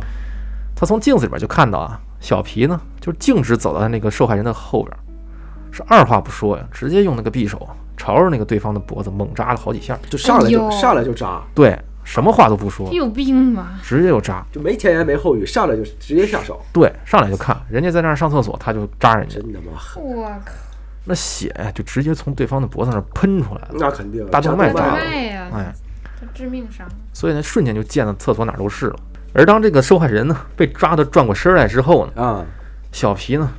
[0.76, 4.96] 他从镜子里边就看到啊，小皮呢就径直走到那个受害人的后边，
[5.72, 9.98] 是二话不说呀，直接用那个匕首啊朝着那个对方的脖子猛扎了好几下。
[10.10, 11.78] 就上来就哎上来就扎，对，
[12.10, 13.74] 什么话都不说，有病吧？
[13.84, 14.42] 直接就扎。
[14.50, 20.52] 就没前言没后语，上来就直接下手，对，上来就看人家在那儿上厕所，他就扎人家，真他妈狠，我靠，
[21.04, 23.72] 那血就直接从对方的脖子上喷出来了。
[23.74, 25.02] 那肯定大动脉扎炸了
[25.52, 25.76] 哎，
[26.22, 28.96] 这致命伤，所以呢，瞬间就溅得厕所哪儿都是了。
[29.34, 32.46] 而当这个受害人呢被抓的转过身来之后呢，啊，
[32.94, 33.52] 小皮呢，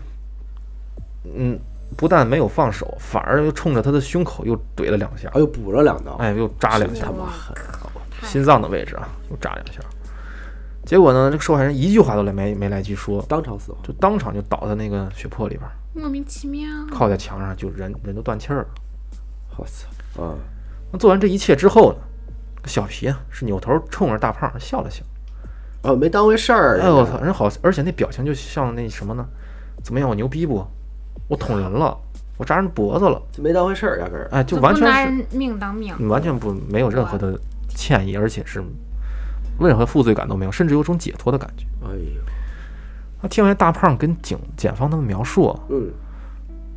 [1.36, 1.60] 嗯，
[1.96, 7.04] 不但没有放手，反而又冲着他的胸口又怼了两下，哎呦补了两刀，哎，又扎两下。
[7.04, 7.77] 他，妈狠，太
[8.22, 9.80] 心脏的位置啊，又扎两下。
[10.84, 18.66] 结果呢，这个受害人一句话都来没没来及说，当场死亡，就当场就倒在那个血泊里边儿，莫名其妙，靠在墙上，就人人都断气儿了。
[19.58, 20.34] 我操，啊，
[20.90, 21.98] 那做完这一切之后呢，
[22.64, 25.02] 小皮啊是扭头冲着大胖笑了笑。
[25.82, 29.26] 哦，没当回事儿，哎我操，人好，而且那表情就像那什么呢？
[29.82, 30.08] 怎么样？
[30.08, 30.66] 我牛逼不？
[31.28, 31.94] 我捅人了，
[32.38, 37.38] 我扎人脖子了，就没当回事儿，压根儿，哎，就完全拿人命当命，完全不没有任何的
[37.78, 38.60] 歉意，而且是
[39.60, 41.64] 任何负罪感都没有，甚至有种解脱的感觉。
[41.86, 42.20] 哎呦，
[43.22, 45.88] 那听完大胖跟警检方他们描述啊，嗯，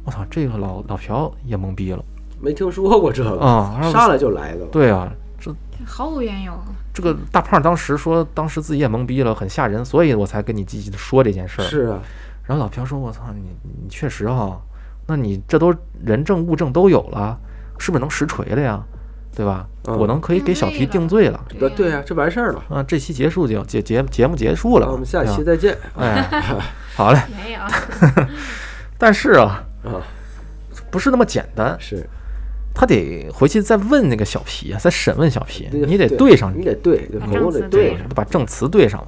[0.05, 2.03] 我操，这个老老朴也懵逼了
[2.39, 3.75] 没听说过这个，啊！
[3.79, 5.53] 然后上来就来的，对啊，这
[5.85, 6.53] 毫无缘由，
[6.93, 11.65] 这个大胖当时说，当时自己也懵逼了，很吓人，所以我才跟你积极的说这件事儿。
[11.65, 11.99] 是啊，
[12.45, 14.59] 然后老朴说：“我操，你你确实啊，
[15.07, 17.39] 那你这都人证物证都有了，
[17.77, 18.83] 是不是能实锤了呀？
[19.41, 19.65] 对吧？
[19.87, 19.97] 嗯。
[19.97, 21.43] 我能可以给小皮定罪了。
[21.57, 25.43] 对对啊，这完事儿了，啊，这期结束就节节节目结束了，那我们下期啊。
[25.43, 25.75] 再见。
[25.97, 26.43] 哎，
[26.95, 27.19] 好嘞。
[27.35, 27.59] 没有，
[28.99, 29.97] 但是啊，啊，
[30.91, 32.07] 不是那么简单，是，
[32.75, 37.59] 他得回去再问那个小皮啊，再审问小皮，你得对对上你得对，对，对。
[37.59, 37.69] 上。
[37.71, 39.01] 对，把证词对上。
[39.01, 39.07] 了。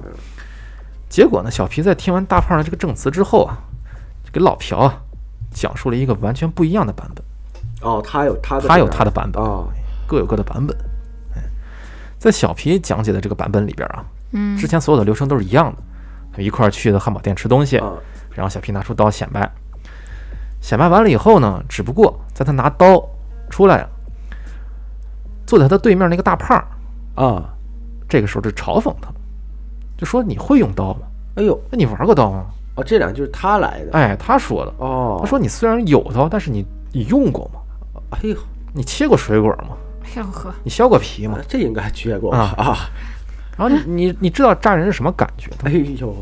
[1.08, 3.56] 结果呢，小皮在听完大胖的这个证词之后啊，
[4.32, 5.00] 给老朴啊
[5.52, 7.24] 讲述了一个完全不一样的版本，
[7.82, 9.68] 哦，他有他的，他有他的版本，啊，
[10.06, 10.76] 各有各的版本。
[11.34, 11.42] 哎，
[12.18, 15.82] 在小皮讲解的这个版本里边啊，嗯之前所有的流程都是一样的，
[16.32, 17.92] 他们一块儿去的汉堡店吃东西，啊，
[18.32, 19.50] 然后小皮拿出刀显摆，
[20.60, 23.02] 显摆完了以后呢，只不过在他拿刀
[23.50, 23.88] 出来了，
[25.46, 27.54] 坐在他对面那个大胖儿，啊，
[28.08, 29.12] 这个时候就嘲讽他，
[29.96, 31.00] 就说你会用刀吗？
[31.36, 32.46] 哎呦，那你玩过刀吗？
[32.76, 37.60] 哦，这两句是他来的，哎，他说的，哦，他说你虽然有刀，但是你你用过吗？
[38.10, 38.36] 哎呦，
[38.72, 39.76] 你切过水果吗？
[40.04, 41.44] 哎呦呵，你削过皮吗啊？
[41.48, 42.76] 这应该撅过啊啊！
[43.56, 46.14] 然后你你你知道扎人是什么感觉的哎呦，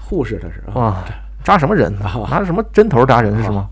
[0.00, 1.04] 护士他是啊，
[1.44, 2.28] 扎什么人呢啊？
[2.30, 3.68] 拿着什么针头扎人是吗？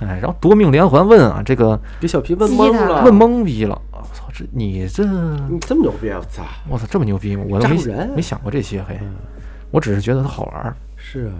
[0.00, 3.80] 哎，然后夺命连环问啊，这个给小皮问懵了，问懵逼了。
[3.92, 6.18] 我操，这你这你这么牛逼啊！
[6.18, 7.44] 我操，我操这么牛逼吗？
[7.48, 7.76] 我都没
[8.16, 9.14] 没想过这些嘿，嗯
[9.70, 10.76] 我只是觉得它好玩儿。
[10.96, 11.32] 是啊，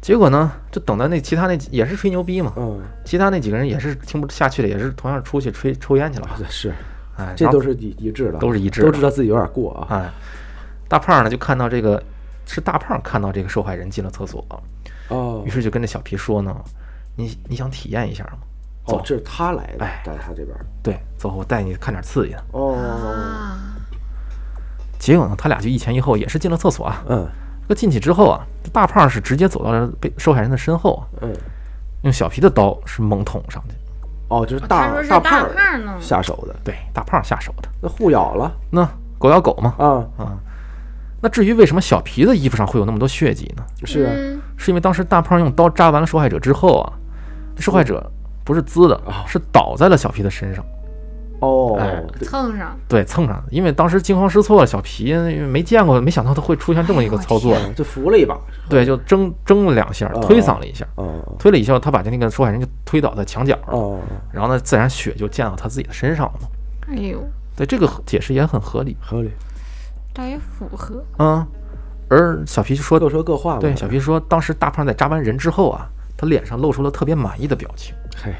[0.00, 6.28] 结果呢，就等到那其他那也是吹牛逼嘛，嗯，其他那几个人也是听不下去了，也是同样出去吹抽烟去了。
[6.48, 6.72] 是，
[7.16, 9.86] 哎，这都是一一致的，都是一致的都知道自己有点过啊。
[9.90, 10.10] 哎，
[10.88, 12.02] 大胖呢就看到这个
[12.46, 14.44] 是大胖看到这个受害人进了厕所，
[15.08, 16.56] 哦于是就跟这小皮说呢，
[17.16, 18.38] 你你想体验一下吗？
[18.84, 20.56] 哦这是他来的哎，在他这边。
[20.82, 22.44] 对，走，我带你看点刺激的。
[22.52, 23.58] 哦，啊，
[24.98, 27.04] 结果呢，他俩就一前一后，也是进了厕所啊。
[27.08, 27.28] 嗯
[27.68, 31.32] 这进去之后啊，这大胖是直接走到了被受害人的身后啊，嗯，
[32.02, 33.74] 用小皮的刀是猛捅上去。
[34.28, 35.48] 哦，就是大大大胖
[36.00, 37.68] 下手的，对，大胖下手的。
[37.80, 38.50] 那互咬了。
[38.70, 40.38] 那狗咬狗嘛，啊，啊。
[41.20, 43.62] 那至于为什么小皮的衣服上会有那么多血迹呢？
[43.84, 44.40] 是啊，嗯。
[44.56, 46.92] 是因为当时大胖用刀扎完了受害者之后啊，
[47.58, 48.10] 受害者
[48.44, 50.64] 不是滋的啊，是倒在了小皮的身上，
[51.40, 51.76] 哦。
[51.78, 53.36] 哎，蹭上，对，蹭上。
[53.36, 53.44] 的。
[53.50, 57.56] 因为当时惊慌失措，小皮因为没见过，没想到他会出现这么一个操作。
[57.74, 64.00] 就扶了一把，对，就挣挣了两下，哦推搡了一下，哦推了一下，他把那个受害人就推倒在墙角了，哦，
[64.32, 66.48] 然后呢，自然血就溅到他自己的身上了嘛。
[66.88, 67.22] 哎呦，
[67.56, 69.30] 对，这个解释也很合理，合理，
[70.14, 71.46] 倒也符合，嗯。
[72.10, 73.60] 而小皮就说，各说各话嘛。
[73.60, 78.32] 对，小皮说，当时大胖在扎完人之后啊，他脸上露出了特别满意的表情，嘿，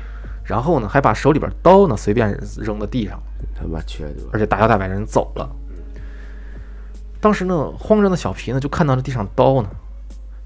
[0.49, 3.21] 然后呢，还把手里边刀呢随便扔到地上，
[3.55, 5.47] 他妈缺德，而且大摇大摆人走了。
[7.21, 9.69] 当时呢，慌张的小皮呢就看到了地上刀呢，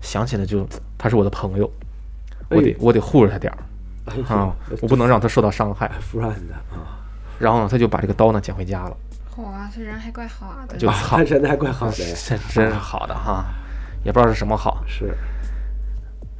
[0.01, 0.67] 想起来就
[0.99, 1.71] 他是我的朋友，
[2.49, 3.59] 我得哎我得护着他点儿。
[4.07, 5.88] 哎啊，我不能让他受到伤害。
[6.12, 6.99] friend 啊，
[7.38, 8.97] 然后呢，他就把这个刀呢捡回家了，
[9.37, 11.19] 哇，这人还怪好的，就操。
[11.19, 13.45] 他，人还怪好的，这真是好的哈，
[14.03, 14.83] 也不知道是什么好。
[14.88, 15.17] 是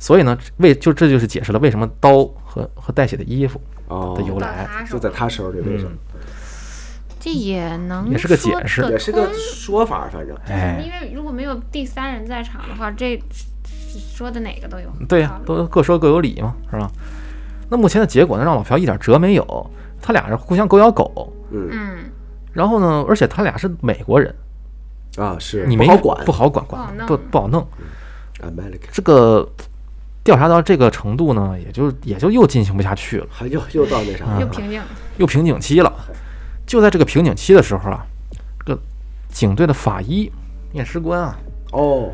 [0.03, 4.15] 所以呢，为就这就是解释了为什么刀和和带血的衣服哦。
[4.19, 5.93] 的由来，就在他手里，为什么？
[7.21, 10.37] 这也能也是个解释也是个说法，反正。
[10.49, 10.83] 哎。
[10.85, 13.17] 因，为如果没有第三人在场的话，这
[14.13, 14.89] 说的哪个都有。
[15.09, 16.91] 对呀、都各说各有理嘛，是吧？
[17.71, 21.69] 那目前的结果呢，让老朴一点辙没有，他俩是互相狗咬狗，嗯。
[21.71, 21.99] 嗯，
[22.53, 24.35] 然后呢，而且他俩是美国人，
[25.17, 25.65] 啊是。
[25.65, 26.25] 你没不好管。
[26.25, 27.65] 不好管管不不不好弄。
[28.41, 28.81] ，American。
[28.91, 29.49] 这个
[30.25, 34.81] 调查到这个程度呢，也就也就又进行不下去了，还又又到那啥又瓶颈，
[35.19, 35.93] 又瓶颈期了。
[36.65, 38.07] 就在这个瓶颈期的时候啊，
[38.65, 38.81] 这个
[39.29, 40.31] 警队的法医
[40.75, 41.37] 验尸官啊，
[41.73, 42.13] 哦，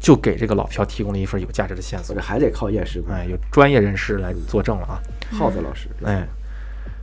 [0.00, 2.22] 就给这个老朴提供了一份有价值的线索这。
[2.22, 5.00] 还得靠验尸官，哎，有专业人士来作证了啊！
[5.30, 6.26] 耗子老师，哎，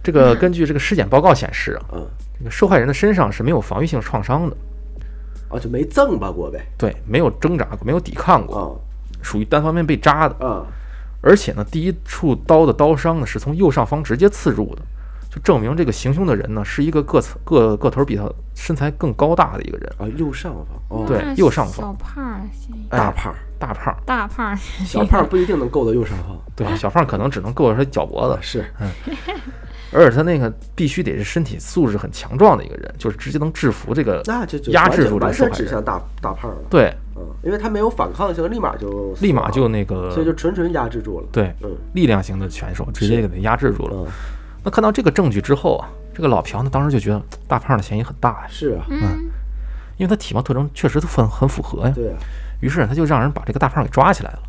[0.04, 2.08] 这个根据这个尸检报告显示啊，嗯，
[2.40, 4.58] 这个受害人的身上是没有防御性创伤的，
[5.50, 8.89] 哦就没挣吧过呗，对，没有挣扎过，没有抵抗过，啊
[9.22, 10.36] 属于单方面被扎的。
[10.42, 10.66] 嗯。
[11.22, 14.82] 而且呢，第一处刀的刀伤呢是从右上方直接刺入的，
[15.30, 18.24] 就证明这个行凶的人呢是一个个子个个头比他
[18.56, 22.42] 身材更高大的一个人，啊右上方，哦，对右上方小胖儿
[22.90, 24.00] 大胖儿，大胖儿。
[24.06, 28.36] 大胖儿小胖儿不一定能够到右上方，对，小胖儿可能只能够到他脚脖子。
[28.36, 28.66] 啊，是
[29.92, 35.58] 而且他那个必须得是身体素质很强壮的一个人，就是直接能制服这个那这就压制住这个受害人。
[35.58, 43.96] 全指向大大胖儿了，对，嗯，因为他没有反抗性，立马就立马就那个，所以就纯纯压制住了，对嗯力量型的拳手直接给他压制住了。
[43.96, 44.08] 嗯
[44.62, 49.00] 那看到这个证据之后啊，这个老朴呢当时就觉得大胖的嫌疑很大呀，是啊，嗯，
[49.96, 51.94] 因为他体貌特征确实都很很符合呀。
[51.96, 52.18] 对啊，
[52.60, 54.40] 于是他就让人把这个大胖给抓起来了。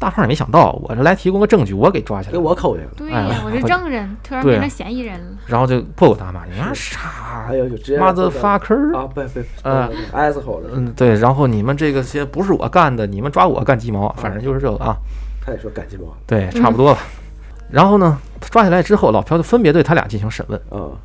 [0.00, 14.96] 大胖也没想到，我这来提供个证据，我给抓起来给了，我扣下了，对哎呀，我是证人，突然变成嫌疑人了，然后就破口大骂：“你妈傻还有就直接妈的 fucker！” 啊，不不，啊挨死吼了，嗯，对，然后你们这个些不是我干的，你们抓我干鸡毛，反正就是这个啊，
[15.44, 17.00] 他也说干鸡毛，对，差不多吧。
[17.70, 20.58] 然后呢，他抓起来之后，老朴就分别对他俩进行审问。
[20.70, 20.96] 啊，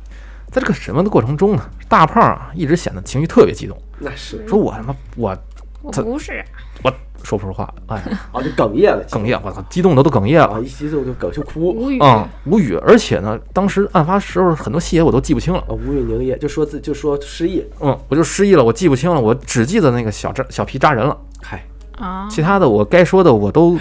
[0.50, 5.36] 在这个审问的过程中呢，大胖啊一直显得情绪特别激动，那是说我他妈我
[5.90, 6.44] 不是，
[6.82, 7.96] 我说不出话，哎，
[8.32, 12.76] 啊，就哽咽了，哽咽，我操，激动的都哽咽啊，了，一激动就哽就哭无语，啊、无语。
[12.76, 21.64] 而且呢，当时案发时候很多细节我都记不清了，啊，无语凝噎，就说自就说失忆，嗯，我就失忆了，我记不清了，我只记得那个小扎小皮扎人了，嗨，
[21.98, 23.78] 啊，其他的我该说的我都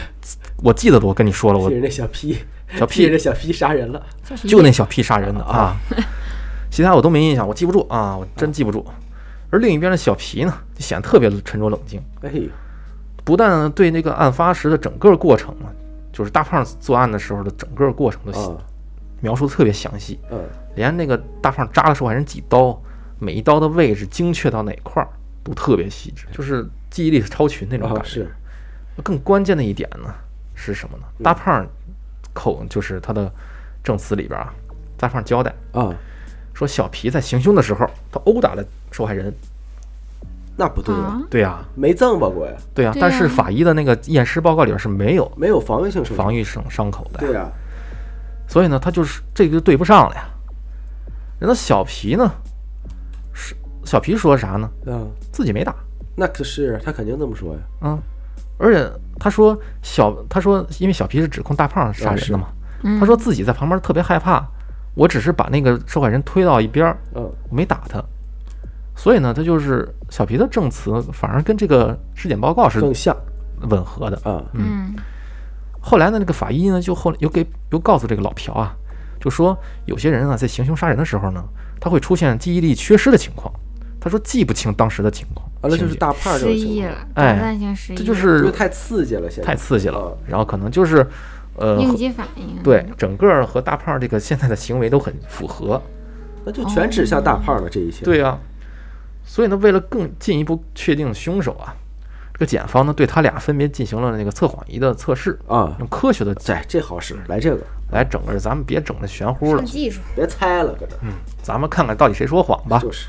[0.63, 2.38] 我记得的我跟你说了，我替人家小皮，
[2.76, 4.01] 小替人屁家小皮杀人了，
[4.47, 5.76] 就那小屁杀人的啊，
[6.72, 8.84] 其他我都没印象，我记不住啊，我真记不住。
[9.50, 12.43] 而另一边的小皮呢，就显得特别沉着冷静，哎呦，
[13.24, 15.72] 不但对那个案发时的整个过程啊，
[16.12, 18.58] 就是大胖作案的时候的整个过程都啊，
[19.22, 20.43] 描述的特别详细，嗯，
[20.76, 22.80] 连那个大胖扎了受害人几刀，
[23.20, 25.10] 每一刀的位置精确到哪块儿
[25.43, 28.02] 都特别细致，就是记忆力超群那种感觉。
[28.02, 28.36] 啊是，
[29.04, 30.14] 更关键的一点呢
[30.54, 31.04] 是什么呢？
[31.20, 31.24] 嗯。
[31.24, 31.66] 大胖
[32.34, 33.32] 口就是他的
[33.84, 34.54] 证词里边啊，
[34.98, 35.93] 大胖交代啊，
[36.56, 39.32] 说小皮在行凶的时候，他殴打了受害人。
[40.58, 47.51] 那不对呀，啊，对呀、没赠吧过呀，对呀、对但是法医的那个验尸报告里边是没有没有防御性防御性伤口的，对呀，
[48.47, 50.24] 所以呢，他就是这个就对不上了呀。
[51.41, 52.32] 人家小皮呢，
[53.34, 53.53] 是
[53.84, 54.70] 小皮说啥呢？
[54.86, 55.76] 嗯，自己没打，
[56.16, 57.99] 那可是他肯定这么说呀，嗯，
[58.58, 58.89] 而且
[59.20, 62.47] 他说小，他说因为小皮是指控大胖杀人的嘛，
[62.84, 64.47] 嗯他说自己在旁边特别害怕，
[64.96, 68.04] 我只是把那个受害人推到一边儿，嗯，我没打他，
[68.96, 73.16] 所以呢，他就是小皮的证词反而跟这个尸检报告是更像。
[73.70, 74.18] 吻合的。
[74.30, 74.96] 啊，嗯。
[75.80, 78.76] 后来呢，那个法医呢就后来又给又告诉这个老朴啊，
[79.20, 81.43] 就说有些人啊在行凶杀人的时候呢，
[81.80, 83.54] 他会出现记忆力缺失的情况。
[84.00, 89.48] 他说记不清当时的情况，完了就是大胖这失忆了，哎短暂性失忆，这就因为是太刺激了，现在。
[89.48, 91.04] 太刺激了啊，然后可能就是
[91.58, 92.62] 呃应激反应。
[92.64, 95.82] 对，整个和大胖这个现在的行为都很符合。
[96.45, 98.38] 那就全指向大胖了，这一切，对呀、
[99.24, 101.74] 所以呢，为了更进一步确定凶手啊，
[102.32, 112.78] 这个检方呢对他俩分别进行了那个测谎仪的测试，啊，用科学的这这好使，来这个，来整个，咱们别整的玄乎了上，技术，别猜了，搁这嗯咱们看看到底谁说谎吧。
[112.78, 113.08] 就是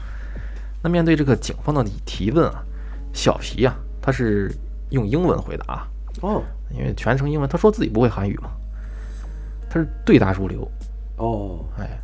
[0.83, 2.65] 那面对这个警方的提问啊，
[3.13, 4.51] 小皮啊，他是
[4.89, 5.89] 用英文回答啊，
[6.23, 6.43] 哦。
[6.71, 8.51] 因为全程英文，他说自己不会韩语嘛，
[9.71, 10.69] 他是对答如流。
[11.17, 11.99] 哦，哎，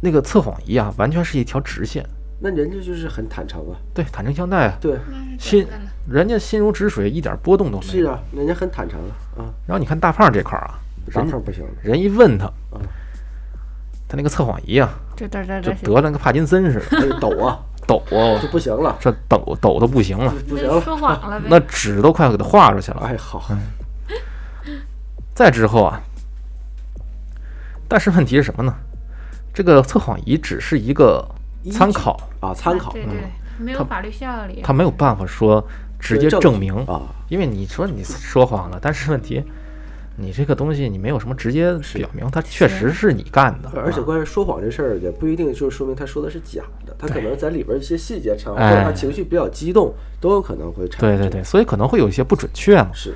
[0.00, 2.04] 那个测谎仪啊，完全是一条直线，
[2.40, 4.98] 那人家就是很坦诚啊，对，坦诚相待啊，对，
[5.38, 5.66] 心
[6.08, 7.92] 人家心如止水，一点波动都没有。
[7.92, 12.80] 是啊，人家很坦诚啊，啊，然后你看大胖这块儿啊，人大胖不行，人一问他嗯，
[14.08, 17.60] 他那个测谎仪啊，就得了那个帕金森似的，哎 抖啊，
[17.90, 21.46] 抖啊就，不行了，这抖抖的不行了，不行了，说谎了呗。
[21.50, 23.00] 那纸都快给他画出去了。
[23.00, 23.50] 哎好，
[25.34, 26.00] 再之后啊，
[27.88, 28.72] 但是问题是什么呢？
[29.52, 31.26] 这个测谎仪只是一个
[31.72, 33.12] 参考，啊，参考对对，
[33.58, 34.60] 没有法律效力。
[34.62, 35.66] 它没有办法说
[35.98, 39.42] 直接证明，啊，因为你说你说谎了，但是问题，
[40.16, 51.16] 你这个东西你没有什么直接表明他确实是你干的，而且啊关于说谎这事儿，也不一定就说明他说的是假的，他可能在里边一些细节上，或哎者他情绪比较激动，都有可能会产生。
[51.16, 52.90] 对对对，，所以可能会有一些不准确嘛。
[52.92, 53.14] 是。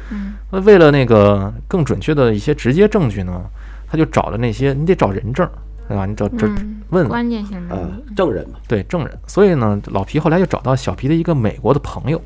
[0.50, 3.42] 那为了那个更准确的一些直接证据呢，
[3.86, 5.48] 他就找了那些你得找人证，
[5.88, 6.06] 对吧？
[6.06, 12.20] 你找这嗯，问关键性人啊，，证人嘛，对证人，所以呢，老皮后来又找到小皮的一个美国的朋友，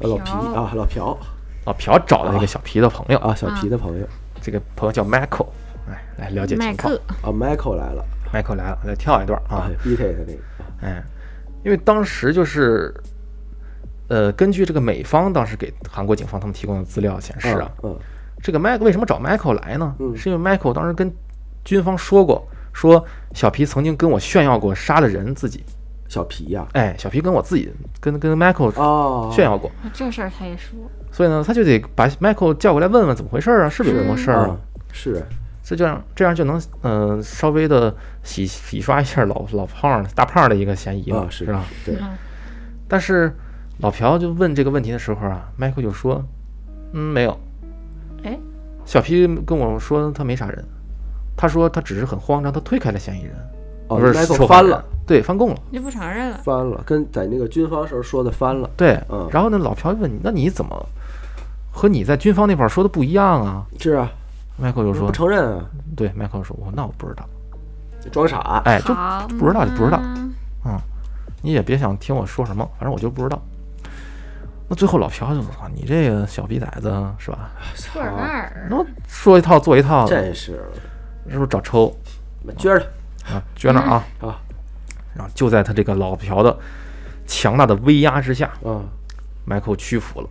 [0.00, 1.16] 老皮啊，老朴。
[1.64, 4.06] 老朴找了一个小皮的朋友，啊，小皮的朋友
[4.40, 5.48] 这个朋友叫 Michael，
[5.86, 6.94] 哎，来了解麦情况。
[6.94, 7.00] 克。
[7.20, 9.68] 啊，Michael 来了，Michael 来了，来跳一段啊。
[9.68, 10.38] 啊，，B T 的那个
[10.80, 11.02] 哎，
[11.64, 12.94] 因为当时就是，
[14.08, 17.96] 呃，根据这个美方当时给韩国警方他们提供的资料显示啊，嗯，
[18.42, 19.94] 这个 Michael 为什么找 Michael 来呢？
[19.98, 20.16] 嗯。
[20.16, 21.12] 是因为 Michael 当时跟
[21.64, 23.04] 军方说过，说
[23.34, 25.64] 小皮曾经跟我炫耀过杀了人自己，
[26.08, 27.70] 小皮呀，哎，小皮跟我自己
[28.00, 30.78] 跟跟 Michael 哦，炫耀过，这事儿他也说，
[31.10, 34.48] 所以呢，他就得把 Michael 叫过来问问怎么回事儿啊，是不是有这么事儿啊？
[34.48, 34.56] 啊？，
[34.92, 35.22] 是
[35.68, 41.62] 这就让这样就能嗯、呃稍微的洗洗刷一下老老胖儿大胖儿的一个嫌疑嘛，啊，是吧？？
[41.84, 42.16] 对，嗯
[42.88, 43.30] 但是
[43.80, 46.24] 老朴就问这个问题的时候啊，Michael 就说，
[46.94, 47.38] 嗯，没有。
[48.24, 48.38] 哎，
[48.86, 50.64] 小皮跟我说他没杀人，
[51.36, 53.34] 他说他只是很慌张，他推开了嫌疑人，
[53.88, 56.40] 哦不是，Michael 翻了，，对，翻供了，你不承认了。
[56.42, 58.98] 翻了，跟在那个军方时候说的翻了，对。
[59.10, 60.86] 嗯然后呢，老朴就问你，那你怎么
[61.70, 64.10] 和你在军方那块儿说的不一样啊是啊，
[64.60, 65.64] ？Michael 就说不，承认啊，
[65.96, 67.28] 对，Michael 说，我那我不知道，
[68.10, 68.94] 装傻，哎，就
[69.36, 70.00] 不知道就不知道。
[70.64, 70.78] 嗯
[71.40, 73.40] 你也别想听我说什么，反正我就不知道。
[74.68, 77.52] 那最后老朴就说：“你这个小逼崽子是吧？
[77.76, 80.60] 错尔纳尔，那说一套做一套的，真是。
[81.30, 81.96] 是不是找抽？
[82.56, 82.80] 撅着。
[83.24, 83.40] 啊？
[83.56, 84.04] 撅那儿啊！
[84.20, 84.40] 啊
[85.14, 86.54] 然后就在他这个老朴的
[87.24, 88.82] 强大的威压之下，啊，
[89.44, 90.28] 迈克屈服了，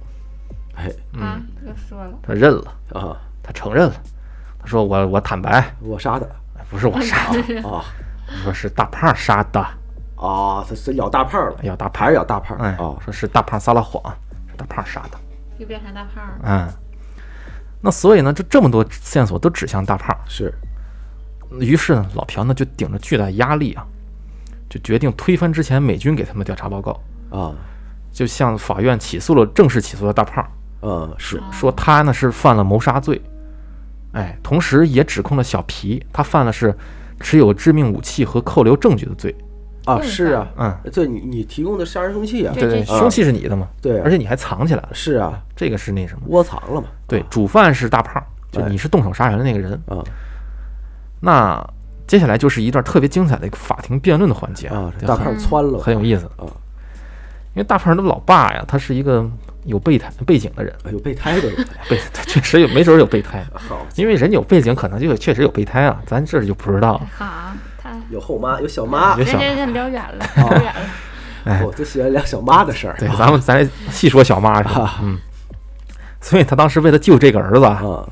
[0.75, 0.91] 哎。
[1.17, 3.95] 啊，又说了，他认了，啊，他承认了。
[4.59, 6.25] 他说我我坦白，我杀的。
[6.57, 7.81] 哎不是我杀的，啊
[8.43, 9.59] 说是大胖杀的，
[10.17, 12.03] 啊，他是咬大胖了，咬大胖。
[12.03, 12.57] 还是咬大胖？
[12.57, 14.03] 哎哦，说是大胖撒了谎，
[14.51, 15.17] 是大胖杀的。
[15.59, 16.39] 又变成大胖了。
[16.43, 16.67] 嗯，
[17.79, 20.13] 那所以呢，就这么多线索都指向大胖。
[20.27, 20.53] 是。
[21.61, 23.85] 于是呢，老朴呢就顶着巨大压力啊，
[24.69, 26.99] 就决定推翻之前美军给他们的调查报告，
[27.29, 27.55] 啊，
[28.11, 30.45] 就向法院起诉了，正式起诉了大胖，
[30.81, 31.41] 呃是。
[31.49, 33.21] 说他呢是犯了谋杀罪。
[34.17, 36.75] 哎，同时也指控了小皮，他犯的是
[37.19, 39.35] 持有致命武器和扣留证据的罪。
[39.85, 43.69] 啊，是啊，嗯，对你你提供的杀人凶器啊，这对对，这凶器是你的嘛？
[43.81, 46.21] 对啊而且你还藏起来了，是啊，这个是那什么？
[46.27, 49.73] 窝藏了嘛，对，主犯是大胖，就哎你是动手杀人的那个人。
[49.87, 50.03] 啊
[51.19, 51.65] 那
[52.05, 56.25] 接下来就是一段特别精彩的一个法庭辩论的环节啊，大很胖窜了，很有意思。
[56.37, 56.43] 啊，
[57.53, 59.25] 因为大胖的老爸呀，他是一个
[59.67, 61.55] 有备胎背景的人，哎有备胎的人，
[61.89, 67.07] 备他确实有，没准儿有备胎， 好，因为人有背景，可能就确实有备胎啊，咱这就不知道了。
[67.13, 70.79] 好，他有后妈，有小妈有，小人家聊远了，聊远了。
[71.45, 74.99] 哎我就喜欢聊小妈的事儿，对，咱们咱细说小妈是吧？
[75.01, 75.17] 嗯，
[76.19, 78.09] 所以他当时为了救这个儿子啊，啊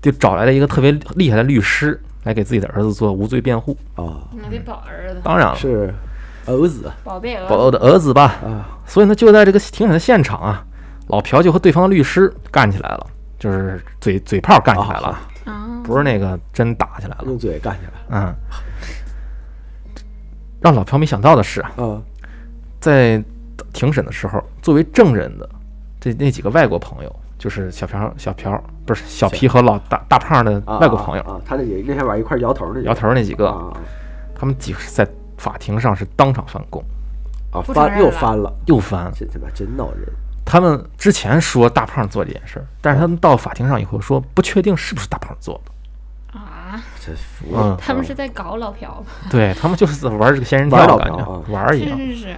[0.00, 3.76] 就找来了一个特别厉害的律师来给自己的儿子做无罪辩护。
[3.96, 5.92] 啊，那得保儿子，当然了，是
[6.46, 6.90] 儿子。
[7.02, 7.42] 宝贝儿。
[7.42, 7.48] 子。
[7.48, 8.36] 保的儿子吧。
[8.44, 10.64] 啊，所以呢，就在这个庭审的现场啊，
[11.08, 13.06] 老朴就和对方的律师干起来了，
[13.38, 17.24] 就是嘴嘴炮干起来了，啊，不是那个真打起来了。
[17.26, 17.92] 用嘴干起来。
[18.10, 18.34] 嗯，
[20.60, 22.02] 让老朴没想到的是啊，啊。
[22.80, 23.22] 在
[23.72, 25.48] 庭审的时候，作为证人的
[26.00, 33.72] 这那几个外国朋友，就是小朴、小朴不是小皮和老大大胖的啊，外国朋友，啊，他那几那天晚上一块摇头那摇头那几个，啊。
[34.34, 36.82] 他们几个在法庭上是当场翻供，
[37.50, 39.10] 啊翻又翻了，又翻。
[39.14, 40.08] 这他妈真闹人
[40.44, 46.38] 他们之前说大胖做这件事儿，但是他们到法庭上以后说不确定是不是大胖做的。
[46.38, 49.06] 啊，真服嗯了，他们是在搞老朴吧？
[49.30, 51.98] 对他们就是在玩这个仙人玩跳感觉玩一样。
[51.98, 52.36] 是是是，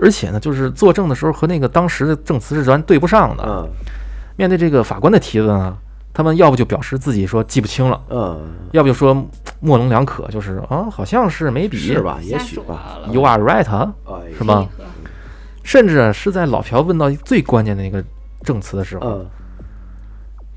[0.00, 3.44] 而且呢，就是作证的时候和那个当时的证词是完对不上的。
[3.46, 3.68] 嗯
[4.38, 5.76] 面对这个法官的提问啊，
[6.12, 9.14] 他们要不就表示自己说记不清了，嗯，要不就说
[9.60, 12.00] 模棱两可，就是啊，好像是没笔，是？
[12.00, 12.18] 吧？
[12.22, 13.92] 也许吧，You are right，
[14.36, 14.68] 是吗？
[15.62, 18.02] 甚至啊是在老朴问到最关键的一个
[18.42, 19.26] 证词的时候，嗯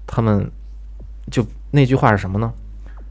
[0.08, 0.50] 他们
[1.30, 2.52] 就那句话是什么呢？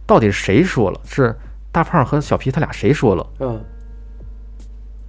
[0.07, 1.01] 到底是谁说了？
[1.05, 1.35] 是
[1.71, 3.27] 大胖和小皮他俩谁说了？
[3.39, 3.65] 嗯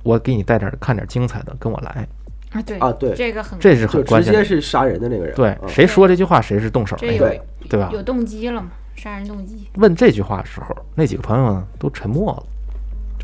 [0.04, 2.08] 我给你带点看点精彩的，跟我来。
[2.52, 4.44] 啊，对啊对这个很这是就直接很关键的。
[4.44, 7.90] 是杀人的那个人，对，嗯谁说这句话谁是动手这有那个，对对吧？
[7.94, 8.70] 有动机了嘛？
[8.96, 9.70] 杀人动机。
[9.76, 12.44] 问这句话的时候，那几个朋友呢都沉默了，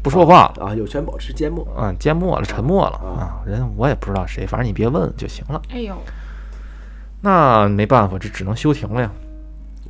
[0.01, 3.43] 不说话了，啊，有权保持缄默，啊，缄默了，沉默了啊啊。
[3.45, 5.61] 人我也不知道谁，反正你别问就行了。
[5.69, 5.95] 哎呦，
[7.21, 9.11] 那没办法，这只能休庭了呀。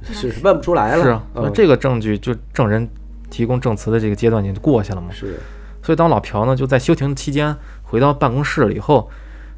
[0.03, 2.87] 是是问不出来了，是啊，那嗯这个证据就证人
[3.29, 5.09] 提供证词的这个阶段就过去了嘛。
[5.11, 5.39] 是
[5.83, 9.09] 所以当老朴呢就在休庭期间回到办公室了以后，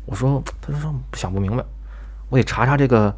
[0.09, 1.63] 我说，他就说想不明白，
[2.29, 3.13] 我得查查这个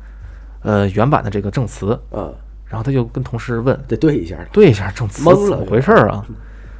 [0.62, 1.98] 呃原版的这个证词。
[2.12, 2.34] 嗯，
[2.66, 6.26] 然后他就跟同事问，得对一下，对一下证词懵了怎么回事儿啊？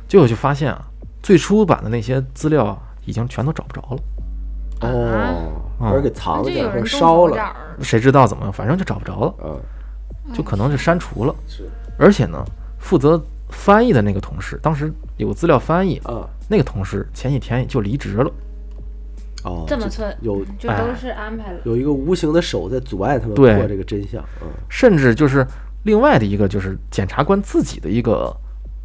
[0.10, 0.84] 结果就发现啊，
[1.24, 4.02] 最初版的那些资料啊已经全都找不着了，
[4.82, 11.34] 哦，嗯或者给藏那了点儿，或就有人动者烧了，谁知道怎么样，反正就找不着了，嗯，就可能是删除了。
[11.48, 12.44] 是而且呢，
[12.80, 18.30] 负责翻译的那个同事，当时有资料翻译，啊，那个同事前几天就离职了。
[19.44, 21.60] 哦，这么寸，有就都是安排了。
[21.66, 23.56] 有一个无形的手在阻碍他们对。
[23.56, 25.46] 破这个真相，嗯，甚至就是
[25.84, 28.36] 另外的一个，就是检察官自己的一个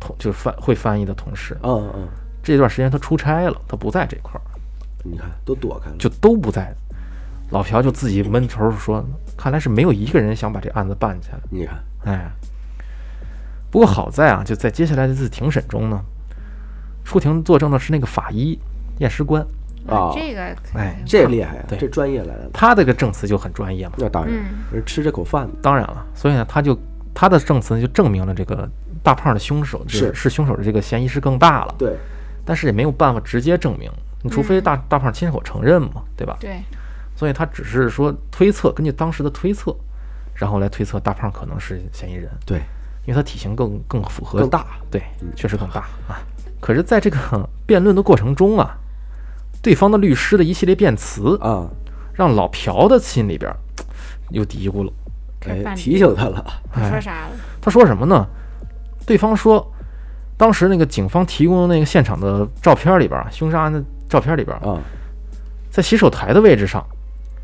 [0.00, 2.08] 同，就是翻会翻译的同事，嗯嗯，
[2.42, 4.40] 这段时间他出差了，他不在这块儿，
[5.04, 6.74] 你看都躲开了，就都不在。
[7.50, 9.04] 老朴就自己闷头说
[9.38, 11.38] ：“看来是没有一个人想把这案子办起来。
[11.48, 12.28] 你看，”哎，
[13.70, 16.00] 不过好在啊，就在接下来的这次庭审中呢，
[17.04, 18.58] 出庭作证的是那个法医
[18.98, 19.46] 验尸官，
[19.88, 20.12] 啊。
[20.14, 21.78] 这个可哎这厉害啊，对。
[21.78, 23.94] 这专业来了，他这个证词就很专业嘛。
[23.96, 24.44] 那当然，嗯。
[24.72, 25.46] 人吃这口饭。
[25.46, 26.78] 的，当然了，所以呢，他就
[27.14, 28.68] 他的证词就证明了这个
[29.02, 30.14] 大胖的凶手就是。
[30.14, 31.96] 是凶手的这个嫌疑是更大了，对，
[32.44, 33.90] 但是也没有办法直接证明，
[34.22, 36.36] 你除非大大胖亲口承认嘛，对吧？
[36.40, 36.60] 对，
[37.14, 39.74] 所以他只是说推测，根据当时的推测，
[40.34, 42.58] 然后来推测大胖可能是嫌疑人，对，
[43.04, 45.02] 因为他体型更更符合更大，对，
[45.34, 45.80] 确实更大。
[46.08, 46.18] 啊。
[46.58, 48.76] 可是，在这个辩论的过程中啊，
[49.66, 51.68] 对方的律师的一系列辩词，啊，
[52.14, 53.52] 让老朴的心里边
[54.30, 54.92] 又嘀咕了。
[55.48, 57.30] 哎，提醒他了，哎说啥了？
[57.60, 58.24] 他说什么呢？
[59.04, 59.68] 对方说，
[60.36, 64.78] 当时那个警方提供的那个现场的照片里边啊，凶杀案的照片里边儿，啊，
[65.68, 66.86] 在洗手台的位置上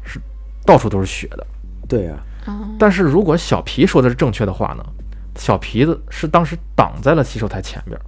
[0.05, 0.20] 是
[0.64, 1.45] 到处都是血的。
[1.89, 2.14] 对呀，
[2.47, 4.85] 啊，但是如果小皮说的是正确的话呢，
[5.35, 7.99] 小皮子是当时挡在了洗手台前边，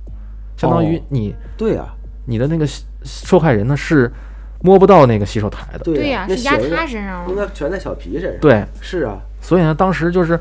[0.56, 1.84] 相当于哦你、对呀，
[2.24, 2.64] 你的那个
[3.04, 4.10] 受害人呢是
[4.62, 5.78] 摸不到那个洗手台的。
[5.80, 7.46] 对呀，呀，是压他身上应了。
[7.46, 10.38] 该全在小皮身上，，对，是啊，所以呢，当时就是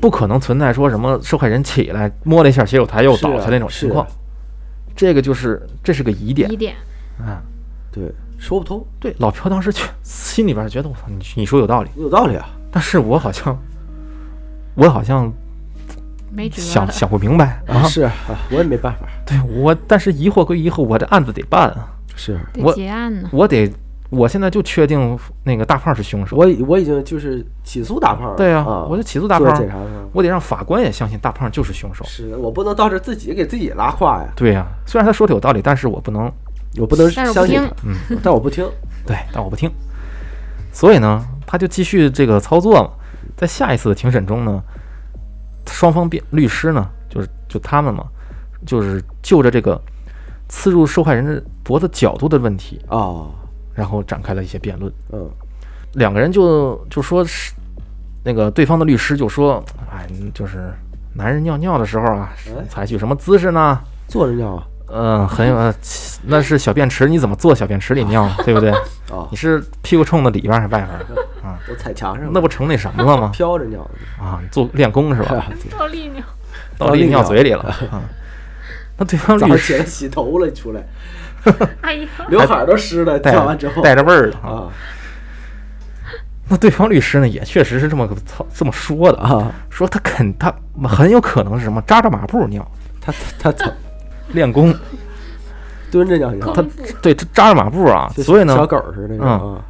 [0.00, 4.06] 不可能存在说什么受害人起来摸了一下洗手台又倒下那种情况。
[4.94, 6.50] 这个就是这是个疑点。
[6.50, 6.74] 疑点，
[7.18, 7.42] 啊。
[7.92, 13.58] 对，说不通，对，老朴当时去心里边觉得我操，你你说有道理，有道理啊，但是我好像
[14.74, 15.32] 我好像
[16.30, 16.92] 没辙想。
[16.92, 18.12] 想不明白啊，是啊，
[18.50, 23.28] 我也没办法，对我，但是疑惑归疑惑，我这案子得办啊，是我结案呢。
[23.30, 23.72] 我得，
[24.10, 26.36] 我现在就确定那个大胖是凶手。
[26.36, 32.04] 我已我已经就是起诉大胖了，对呀、啊，我就起诉大胖做检，查上我得让法官也相信大胖就是凶手。
[32.04, 36.32] 是我不能到这自己给自己拉胯呀，对呀、虽然他说的有道理，但是我不能，
[36.78, 38.68] 我不能但我不听相信他，嗯， 但我不听，
[39.06, 39.70] 对，但我不听。
[40.72, 42.90] 所以呢，他就继续这个操作嘛。
[43.36, 44.62] 在下一次的庭审中呢，
[45.66, 48.04] 双方辩律师呢，就是就他们嘛，
[48.64, 49.78] 就是就着这个
[50.48, 53.26] 刺入受害人的脖子角度的问题，啊，
[53.74, 54.92] 然后展开了一些辩论。
[55.12, 55.28] 嗯，
[55.94, 57.52] 两个人就就说是
[58.24, 60.72] 那个对方的律师就说，哎，就是
[61.14, 63.80] 男人尿尿的时候啊哎，采取什么姿势呢？
[64.08, 65.74] 坐着尿啊，嗯，很有，呃
[66.28, 68.70] 那是小便池，你怎么坐小便池里尿， 对不对？
[69.10, 71.18] 哦你，是屁股冲的里边还是外边？
[71.42, 73.30] 啊，都踩墙上，那不成那什么了吗？
[73.32, 73.80] 飘着尿
[74.18, 75.46] 啊，做练功是，吧？
[75.76, 76.22] 倒立尿，
[76.78, 78.02] 倒立尿嘴里了啊。
[78.98, 80.82] 那对方律师早上起来洗头了，出来
[81.82, 84.48] 哎呀，刘海儿都湿了，带跳完之后带着味儿了啊。
[84.48, 84.68] 啊
[86.48, 92.64] 那对方律师呢，也确实是这么操这么说的，啊，说他肯他很有可能是什么扎着马步尿，
[93.00, 93.70] 他他他
[94.28, 94.74] 练功。
[95.90, 96.64] 蹲着尿尿，他
[97.00, 99.64] 对，他扎着马步啊，所以呢小，狗似的啊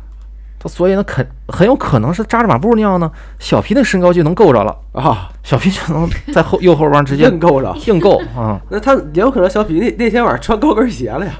[0.66, 7.74] 他所以呢，肯很有可能是扎着马步尿呢，小皮的身高就能够着了，啊，小皮就能在后右后方直接硬够着。
[7.86, 11.32] 硬够啊， 那他也有可能小皮那那天晚上穿高跟鞋了呀，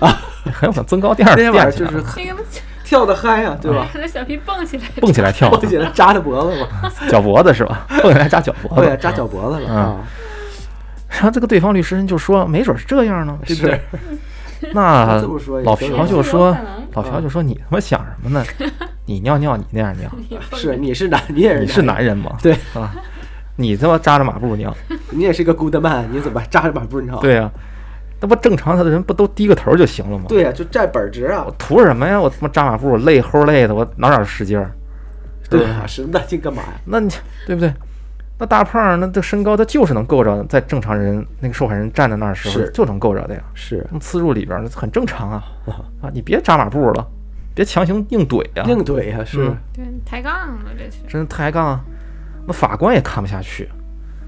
[0.00, 0.18] 啊
[0.52, 2.42] 很有可能增高垫儿那天晚上就是那个
[2.84, 3.86] 跳的嗨呀，对吧？
[3.94, 7.86] 那小皮蹦起来，蹦起来跳，蹦起来扎着脖子嘛，脚脖子是吧？
[8.02, 8.86] 蹦起来扎脚脖子。
[8.86, 8.96] 对。
[8.98, 9.76] 扎脚脖子了嗯。
[9.76, 9.96] 啊，
[11.08, 13.80] 然后这个对方律师就说，没准是这样呢，是不对？
[14.68, 15.04] 是 那
[15.64, 16.56] 老朴就说
[16.94, 18.44] 老朴就说你他妈想什么呢？
[19.06, 20.10] 你尿尿你那样尿，
[20.52, 22.36] 是你是男，你也是你是男人吗？
[22.42, 22.94] 对啊，
[23.56, 24.74] 你他妈扎着马步尿，
[25.10, 27.16] 你也是个 good man，你怎么扎着马步尿？
[27.20, 27.50] 对呀、
[28.20, 30.26] 那不正常他的人不都低个头就行了吗？
[30.28, 32.20] 对呀，就站本儿直啊我，图什么呀？
[32.20, 34.70] 我他妈扎马步，我累齁累的，我哪哪使劲儿？
[35.50, 36.68] 对啊，使那劲干嘛呀？
[36.84, 37.10] 那你
[37.46, 37.72] 对不对？
[38.42, 43.40] 那大胖儿那这身高他就是能够着，在正常人那个受害人站在那儿的时候是就能够着的呀。
[43.54, 45.44] 是那刺入里边儿那很正常啊
[46.02, 46.10] 啊！
[46.12, 47.06] 你别扎马步了，
[47.54, 50.32] 别强行硬怼呀、硬怼呀，是嗯对抬杠
[50.64, 51.80] 了，这是真抬杠啊！
[52.44, 53.70] 那法官也看不下去，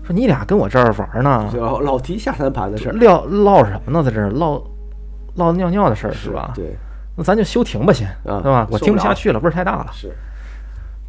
[0.05, 4.01] 说你俩跟我这儿玩呢，老老提下三盘的事儿，唠唠什么呢？
[4.01, 4.63] 在这儿唠
[5.35, 6.53] 唠尿尿的事儿是吧？
[6.55, 6.77] 对，
[7.17, 8.65] 那咱就休庭吧，先，啊对吧？
[8.71, 9.89] 我听不下去了，味儿太大了。
[9.93, 10.13] 是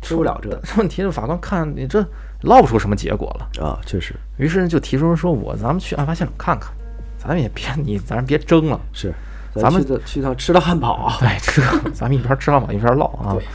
[0.02, 2.04] 吃不了 这问题是法官看你这
[2.42, 4.14] 唠不出什么结果了，啊，确实。
[4.38, 6.72] 于是就提出说我咱们去案发现场看看，
[7.18, 9.14] 咱们也别你 咱别争了，是。
[9.56, 11.62] 咱们去趟去趟吃趟汉堡， 对，吃
[11.96, 13.34] 咱们一边吃汉堡一边唠啊。
[13.36, 13.46] 对，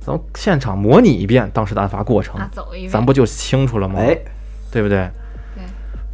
[0.00, 2.40] 咱们现场模拟一遍当时的案发过程。
[2.40, 4.00] 啊，，走一遍，咱不就清楚了吗？
[4.00, 4.18] 哎，
[4.72, 5.06] 对不对？
[5.54, 5.62] 对，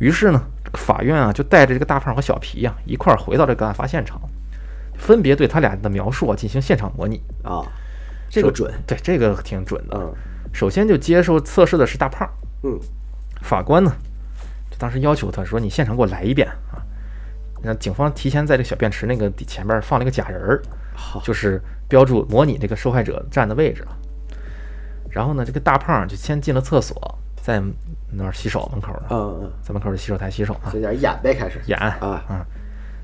[0.00, 4.20] 于是呢，这个法院啊就带着这个大胖和小皮呀、一块儿回到这个案发现场，
[4.98, 7.22] 分别对他俩的描述啊进行现场模拟。
[7.44, 7.62] 啊，
[8.28, 9.96] 这个准，对，这个挺准的。
[9.96, 10.12] 嗯
[10.54, 12.26] 首先就接受测试的是大胖，
[12.62, 12.78] 嗯，
[13.42, 13.92] 法官呢，
[14.70, 16.78] 就当时要求他说：“你现场给我来一遍啊！”
[17.60, 20.62] 那警方提前在这小便池那个底前面放了一个假人儿，
[20.94, 23.84] 好，就是标注模拟这个受害者站的位置。
[25.10, 27.60] 然后呢，这个大胖就先进了厕所，在
[28.12, 31.60] 那儿洗手，门口呢，嗯嗯，在门口的洗手台洗手啊，这点演呗，开始。
[31.66, 32.46] 演啊，啊。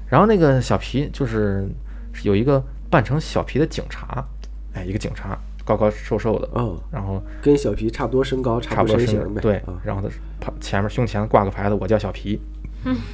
[0.07, 1.68] 然后那个小皮就是
[2.12, 4.24] 是有一个扮成小皮的警察，
[4.72, 10.09] 哎，一个警察高高瘦瘦的，嗯，然后跟小皮差不多身高，差不多身形呗，对啊，然后他
[10.41, 12.41] 旁前面胸前挂个牌子，我叫小皮。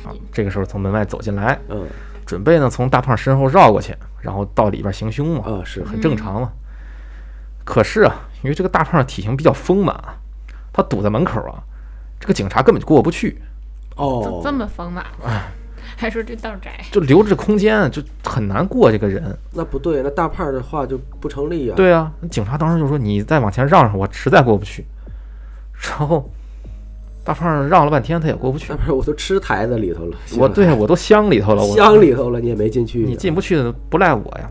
[0.05, 1.87] 啊，这个时候从门外走进来，嗯
[2.25, 6.53] 准备呢从大胖身后绕过去，然后到里边行凶嘛，啊是很正常嘛。
[7.65, 10.17] 可是啊，因为这个大胖的体型比较丰满啊，
[10.73, 11.63] 他堵在门口啊，
[12.21, 13.43] 这个警察根本就过不去，
[13.97, 15.05] 哦，这么丰满，
[15.97, 19.37] 还说这道窄，就留着空间，就很难过这个人。
[19.53, 24.85] 那不对，那大胖的话就不成立啊，，对啊，警察当时就说：“你再往前让让，我实在过不去。”
[25.73, 26.31] 然后
[27.25, 28.77] 大胖让了半天，他也过不去那。
[28.77, 34.51] 不是我都吃台子里头了，我对我都镶里头了，我 箱里头了，你也没进去，你进不去的不赖我呀。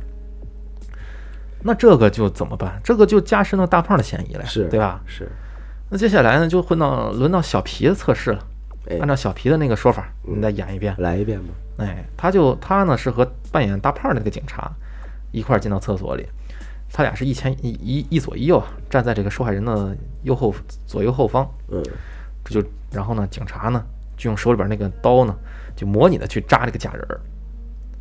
[1.61, 2.79] 那这个就怎么办？
[2.83, 5.01] 这个就加深了大胖的嫌疑了呀，是对吧？
[5.05, 5.27] 是，
[5.89, 8.39] 那接下来呢，就混到轮到小皮的测试了。
[8.89, 8.97] 哎。
[8.99, 10.37] 按，照小皮的那个说法，嗯。
[10.37, 10.95] 你再演一遍。
[10.97, 14.71] 来一遍吧，哎，他就他呢是和扮演大胖的那个警察
[15.31, 16.25] 一块儿进到厕所里，
[16.91, 20.53] 他俩是一前一一一左一右啊，站在这个受害人的右后
[20.85, 21.49] 左右后方。
[21.69, 21.83] 嗯。
[22.43, 23.83] 这就然后呢，警察呢
[24.15, 25.35] 就用手里边那个刀呢，
[25.75, 27.19] 就模拟的去扎这个假人儿，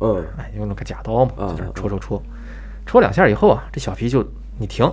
[0.01, 0.25] 嗯。
[0.37, 2.21] 哎，用那个假刀嘛，啊在这戳戳戳，
[2.85, 4.23] 戳两下以后啊，这小皮就
[4.59, 4.85] 你停，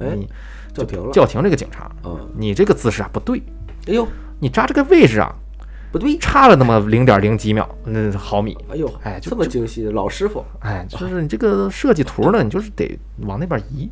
[0.00, 0.28] 哎你
[0.74, 3.40] 叫停了，叫停这个警察，嗯，你这个姿势啊不对，
[3.86, 4.06] 哎呦，
[4.38, 5.34] 你扎这个位置啊
[5.92, 13.88] 不对，差了那么零点零几秒，那毫米，哎呦，哎就这么精细，老师傅，哎，就是你这个设计图呢，你就是得往那边移，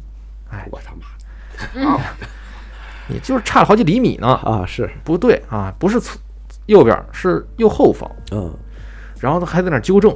[0.50, 2.00] 哎，我他妈啊。
[3.06, 6.18] 你就是差了好几厘米呢，啊，是，不对啊，不是侧
[6.66, 8.50] 右边是右后方，嗯，
[9.20, 10.14] 然后他还在那儿纠正，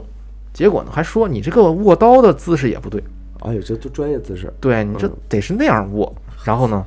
[0.55, 3.03] 结果呢还说你这个握刀的姿势也不对，
[3.41, 6.11] 哎呦，这就专业姿势，对你这嗯得是那样握，
[6.45, 6.83] 然后呢，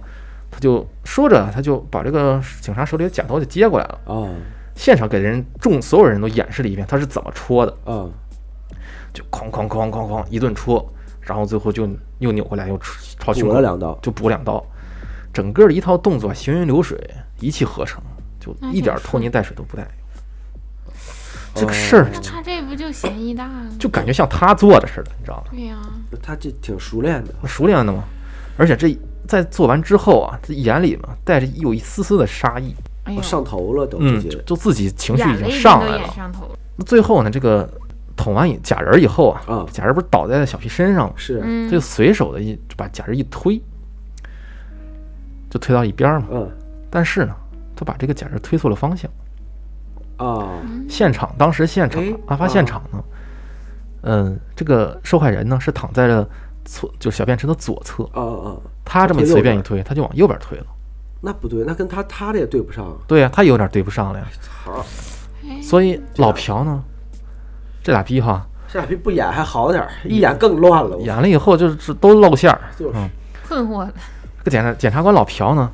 [0.51, 4.29] 他就说着他就把这个警察手里的剪刀就接过来了，啊。
[4.75, 8.07] 现场给人众所有人都演示了一遍他是怎么戳的，啊，
[9.13, 10.83] 就哐哐哐哐哐一顿戳，
[11.19, 11.87] 然后最后就
[12.19, 12.77] 又扭过来又
[13.19, 14.63] 朝胸口补了两刀，就补两刀，
[15.33, 16.97] 整个的一套动作行云流水，
[17.39, 18.01] 一气呵成，
[18.39, 19.87] 就一点挺拖泥带水都不带。
[21.53, 23.69] 这个哦事儿那他这不就嫌疑大了？
[23.77, 25.51] 就感觉像他做的似的，你知道吗？
[25.51, 25.77] 对呀、
[26.23, 28.05] 他这挺熟练的，熟练的嘛，
[28.57, 28.97] 而且这
[29.27, 36.07] 在做完之后啊，这眼里嘛带着有一丝丝的杀意，哎呦，上头了都嗯，就就自己情绪已经上来了。
[36.09, 36.51] 上头了。
[36.75, 37.69] 那最后呢，这个
[38.15, 41.13] 捅完假人以后啊，啊假人不是倒在小皮身上吗？
[41.15, 43.61] 是，嗯他就随手的一就把假人一推，
[45.49, 46.27] 就推到一边儿嘛。
[46.31, 46.51] 嗯
[46.89, 47.33] 但是呢，
[47.75, 49.09] 他把这个假人推错了方向。
[50.17, 50.49] 啊，
[50.89, 53.03] 现场当时现场哎案发现场呢，
[54.01, 56.27] 嗯，这个受害人呢是躺在了
[56.65, 58.03] 左，就是小便池的左侧。
[58.13, 60.65] 啊啊，他这么随便一推，他就往右边推了。
[61.19, 64.25] 那不对，那跟他他的也对不上，对呀、他有点对不上了呀。
[64.41, 64.73] 操，
[65.43, 66.83] 哎所以老朴呢，
[67.83, 72.61] 这俩逼哈这俩逼不演还好点儿，一演更乱了，演了以后就是都露馅儿。
[72.77, 73.09] 就是嗯，
[73.47, 73.93] 困惑了，
[74.39, 75.71] 这个检察检察官老朴呢，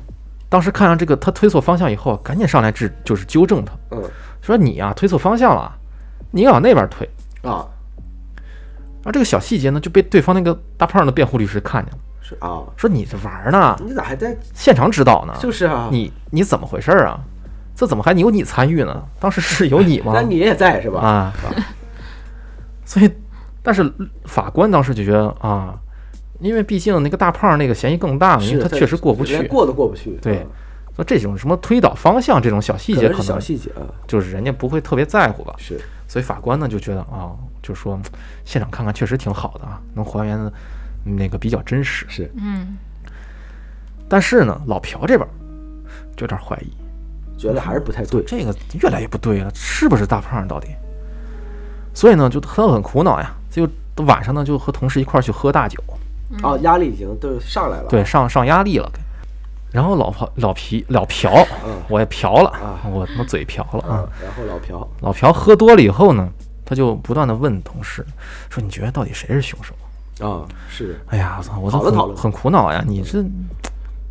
[0.48, 4.02] 当时看上这个他推错方向以后，赶紧上来治，就是纠正他，嗯
[4.40, 5.74] 说你啊、推错方向了，
[6.30, 7.08] 你往那边推。
[7.42, 7.77] 啊然
[9.08, 14.36] 后这个小细节呢，就被对方那个大胖的辩护律师看见了，是啊，说你这玩儿呢，你咋还在？
[14.54, 17.18] 现场指导呢，就是啊，你你怎么回事儿啊？
[17.74, 19.02] 这怎么还有你参与呢？
[19.20, 20.12] 当时是有你吗？
[20.14, 21.00] 那你也在是吧？
[21.00, 21.32] 啊，
[22.84, 23.10] 所以，
[23.62, 23.88] 但是
[24.24, 25.78] 法官当时就觉得啊，
[26.40, 29.46] 因为毕竟那个大胖那个嫌疑更大嘛，因为他确实过不去连。
[29.46, 30.46] 过都过不去，对嗯
[30.96, 35.54] 说这种什么推导方向这种小细节，可能小细节啊，就是人家不会特别在乎吧。
[35.56, 37.30] 是所以法官呢就觉得啊，
[37.62, 37.98] 就说
[38.44, 40.52] 现场看看确实挺好的啊，能还原的
[41.04, 42.06] 那个比较真实。
[42.08, 42.76] 是，嗯，
[44.08, 45.28] 但是呢，老朴这边
[46.16, 46.72] 就有点怀疑，
[47.38, 50.68] 觉得还是不太对，这个越来越不对了，是不是大胖到底？
[51.94, 53.68] 所以呢，就他很苦恼呀，就
[54.04, 55.82] 晚上呢就和同事一块儿去喝大酒，
[56.42, 58.90] 啊，压力已经都上来了，对，上上压力了。
[59.70, 61.28] 然后老朴老皮老朴，
[61.66, 66.26] 嗯我也嫖了啊，我他妈嘴瓢了嗯啊！，然后老朴老朴喝多了以后呢，
[66.68, 68.04] 他就不断的问同事
[68.50, 69.74] 说：“你觉得到底谁是凶手
[70.22, 72.84] 啊，是？”哎呀，我操，我都很讨论讨论很苦恼呀！
[72.86, 73.24] 你这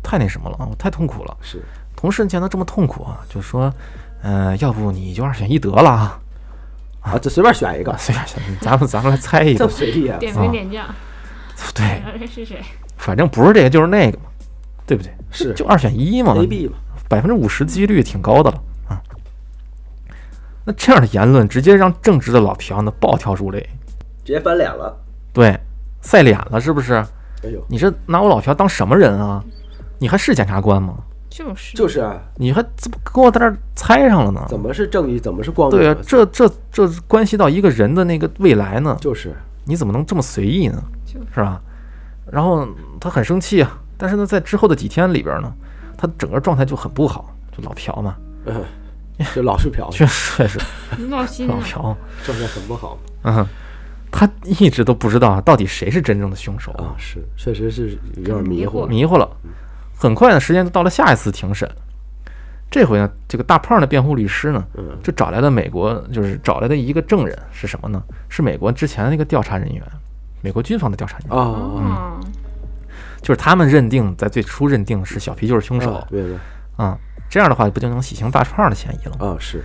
[0.02, 1.36] 太那什么了啊，我太痛苦了。
[1.40, 1.62] 是
[1.94, 3.72] 同事见他这么痛苦啊，就说
[4.22, 6.20] ：“嗯、要不你就二选一得了啊。
[7.00, 10.84] 啊，这随便选一个”，随便选，咱们咱们来猜一个这，随意啊，点兵点将，
[11.72, 12.60] 对，是谁？
[12.96, 14.24] 反正不是这个就是那个嘛，
[14.84, 15.12] 对不对？
[15.30, 16.72] 是就二选一嘛 A B 嘛，
[17.08, 18.62] 百分之五十几率挺高的了啊。
[20.68, 23.58] 那这样的言论直接让正直的老朴呢暴跳如雷，
[24.22, 24.94] 直接翻脸了，
[25.32, 25.58] 对，
[26.02, 26.92] 赛脸了是不是？
[27.42, 29.42] 哎呦，你这拿我老朴当什么人啊？
[29.98, 30.94] 你还是检察官吗？
[31.30, 34.44] 就是就是啊，你还怎么跟我在这儿猜上了呢？
[34.46, 35.78] 怎么是正义，怎么是光明？
[35.78, 40.82] 对啊，这这这关系到一个人的那个未来呢，就是你怎么能这么随意呢？
[41.06, 41.58] 就是是吧？
[42.30, 42.68] 然后
[43.00, 45.50] 他很生气啊，但是呢，在之后的几天里边呢，
[45.96, 48.14] 他整个状态就很不好，就老朴嘛，
[48.44, 48.62] 嗯，
[49.34, 50.58] 就老是嫖，确实确实
[51.08, 51.54] 闹心了。
[51.54, 53.46] 老嫖，状态很不好嗯，
[54.10, 59.28] 他一直都不知道啊到底谁是真正的凶手，啊，是，确实是有点迷糊迷糊，迷糊了。
[59.96, 61.68] 很快呢，时间就到了下一次庭审。
[62.70, 68.02] 这回呢，这个大胖的辩护律师呢，嗯就找来了美国，就是找来的一个证人是什么呢？
[68.28, 69.82] 是美国之前的那个调查人员，
[70.42, 72.20] 美国军方的调查人员，啊，哦，
[73.20, 76.38] 就是他们认定在最初认定是小皮就是凶手啊明
[76.76, 76.96] 白啊、
[77.28, 79.26] 这样的话不就能洗清大胖的嫌疑了吗？
[79.26, 79.62] 啊，是。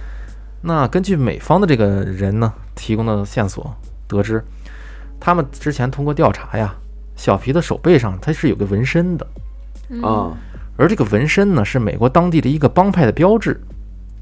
[0.61, 3.75] 那根据美方的这个人呢提供的线索
[4.07, 4.43] 得知，
[5.19, 6.73] 他们之前通过调查呀，
[7.15, 9.27] 小皮的手背上他是有个纹身的，
[9.89, 10.01] 嗯。
[10.01, 10.31] 啊，
[10.75, 13.61] 而这个纹身呢是美国当地的一个帮派的标志，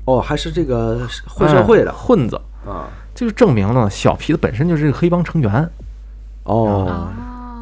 [0.06, 1.92] 哦，还是这个混社会的。
[1.92, 2.36] 哎混子，
[2.66, 5.52] 啊，这就证明了小皮本身就是个黑帮成员，
[6.44, 7.08] 哦，哦，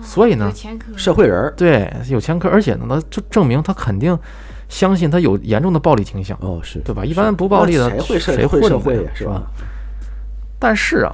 [0.01, 0.51] 所以呢
[0.95, 4.17] 社会人儿，对，有前科，而且呢，那就证明他肯定
[4.69, 7.03] 相信他有严重的暴力倾向，哦，是对吧？
[7.03, 9.51] 一般不暴力的谁会社谁会是吧呀是吧？？
[10.59, 11.13] 但是啊，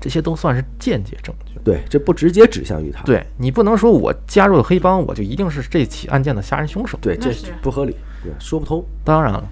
[0.00, 1.60] 这些都算是间接证据。
[1.64, 3.02] 对，这不直接指向于他。
[3.02, 6.96] 对你不能说我加入了黑帮，我就一定是这起案件的杀人凶手。
[7.02, 8.84] 对，这不合理，对，说不通。
[9.02, 9.42] 当然了，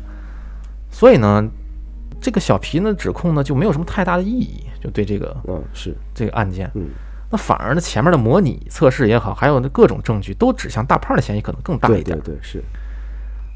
[0.91, 1.45] 所以呢，
[2.21, 6.71] 这个小皮呢指控呢就没有什么太大的意义，就对这个嗯，是，这个案件。
[6.75, 6.89] 嗯，
[7.35, 12.17] 那反而呢，前面的模拟测试也好，还有那各种证据都指向大胖的嫌疑可能更大一点。
[12.21, 12.63] 对对对，是，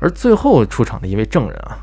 [0.00, 1.78] 而最后出场的一位证人啊，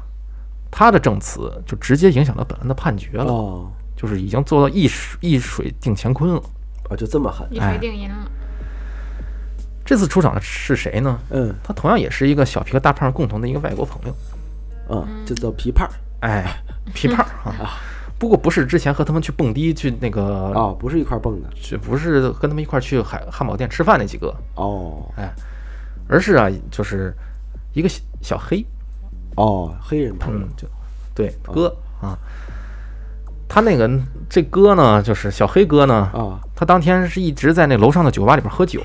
[0.69, 6.43] 他的证词就直接影响到本案的判决了，哦，就是已经做到一水一水定乾坤了。
[6.89, 7.47] 啊，就这么狠。
[7.49, 8.29] 一哎锤定音了。
[9.85, 11.17] 这次出场的是谁呢？
[11.29, 14.15] 嗯他同样也是一个小皮和大胖共同的一个外国朋友，
[14.89, 15.89] 嗯，这叫皮胖
[16.19, 16.61] 哎，
[16.93, 17.79] 皮胖啊。
[18.17, 21.49] 不过不是之前和他们去蹦迪去那个，啊，不是一块蹦的。
[21.53, 25.05] 去不是跟他们一块儿去海汉堡店吃饭那几个，哦。
[25.17, 25.33] 哎，
[26.07, 27.13] 而是啊，就是
[27.73, 28.65] 一个小小黑，
[29.35, 30.39] 哦，黑人朋友。
[30.39, 30.67] 嗯，就
[31.13, 31.67] 对哥
[32.01, 32.17] 啊。
[33.47, 33.89] 他那个
[34.27, 38.81] 这哥呢，就是小黑哥呢，啊，他当天是一直在那楼上的酒吧里边喝酒，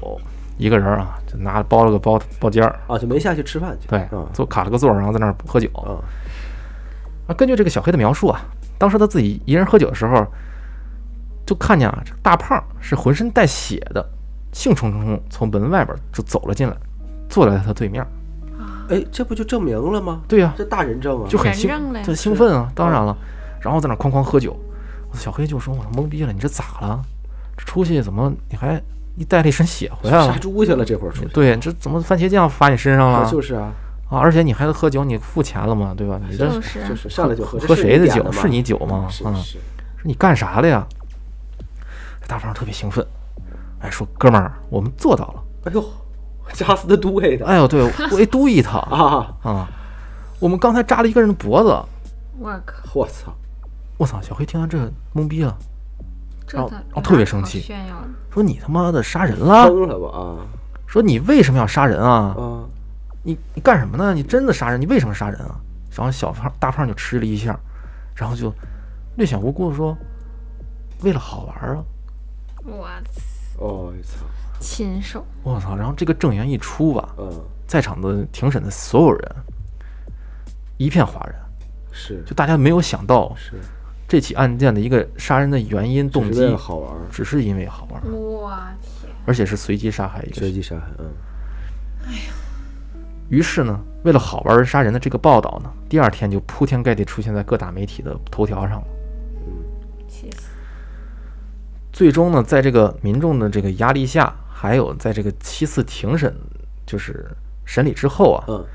[0.59, 3.89] 一个人啊，就拿包了个包包间儿，啊，就没下去吃饭去。
[3.89, 5.68] 对啊，坐卡了个座儿，然后在那儿喝酒。
[5.74, 5.97] 啊，
[7.26, 8.43] 啊，根据这个小黑的描述啊，
[8.81, 10.26] 当时他自己一人喝酒的时候，
[11.45, 14.03] 就看见啊，这个大胖是浑身带血的，
[14.53, 16.74] 兴冲冲从门外边就走了进来，
[17.28, 18.03] 坐在他对面。
[18.89, 20.22] 哎，这不就证明了吗？
[20.26, 23.14] 对呀、这大人证啊，就很兴证嘞，就兴奋啊，当然了，
[23.61, 24.57] 然后在那哐哐喝酒。
[25.12, 27.03] 小黑就说：“我懵逼了，你这咋了？
[27.57, 28.81] 这出去怎么你还
[29.16, 30.39] 你带了一身血回来了杀？
[30.39, 31.28] 猪去了，这会儿出去。
[31.33, 33.28] 对，这怎么番茄酱发你身上了？
[33.28, 33.72] 就是啊，
[34.11, 35.95] 啊，而且你还喝酒，你付钱了吗？
[35.97, 36.21] 对吧？
[36.29, 38.31] 你这就是就是上来就喝，喝谁的酒？
[38.33, 39.07] 是你酒吗？
[39.25, 39.59] 嗯，是是，
[39.97, 40.87] 说你干啥的呀？
[42.27, 43.05] 大胖特别兴奋，
[43.81, 45.43] 哎，说哥们儿，我们做到了。
[45.65, 45.85] 哎呦，
[46.53, 47.83] 扎死的都给的哎呦，对
[48.13, 49.35] 我一嘟一他啊！
[49.43, 49.69] 啊，
[50.39, 51.69] 我们刚才扎了一个人的脖子。
[52.39, 53.33] 我靠， 我操！
[53.97, 54.21] 我操！
[54.23, 54.79] 小黑听完这
[55.15, 55.57] 懵逼了，
[56.53, 57.95] 然后这他然后特别生气炫耀，
[58.33, 59.67] 说你他妈的杀人了！
[59.67, 60.39] 疯了吧啊
[60.87, 62.35] 说你为什么要杀人啊？
[62.37, 62.65] 啊！
[63.23, 64.14] 你你干什么呢？
[64.14, 64.81] 你真的杀人？
[64.81, 65.61] 你为什么杀人啊？
[65.97, 67.59] 然后小胖大胖就吃了一下，
[68.14, 68.53] 然后就
[69.16, 69.97] 略显无辜的说
[71.03, 71.85] ：“为了好玩儿啊
[72.64, 74.25] 我操哦，操！
[74.61, 75.75] 禽兽！”我操！
[75.77, 77.29] 然后这个证言一出吧，嗯，
[77.66, 79.37] 在场的庭审的所有人
[80.79, 81.35] 一片哗然，
[81.91, 83.61] 是就大家没有想到是，
[84.09, 88.51] 这起案件的一个杀人的原因动只是为机好玩儿，只是因为好玩儿，我
[88.81, 90.37] 天，而且是随机杀害一个。
[90.37, 91.11] 随机杀害，嗯，
[93.31, 98.87] 于是呢，为了好玩而杀人的这个报道呢，第二天就铺天盖地出现在各大媒体的头条上了。
[100.09, 100.49] 气死！
[101.93, 106.35] 最终呢，在这个民众的这个压力下，还有在这个七次庭审
[106.85, 107.24] 就是
[107.64, 108.66] 审理之后啊，嗯，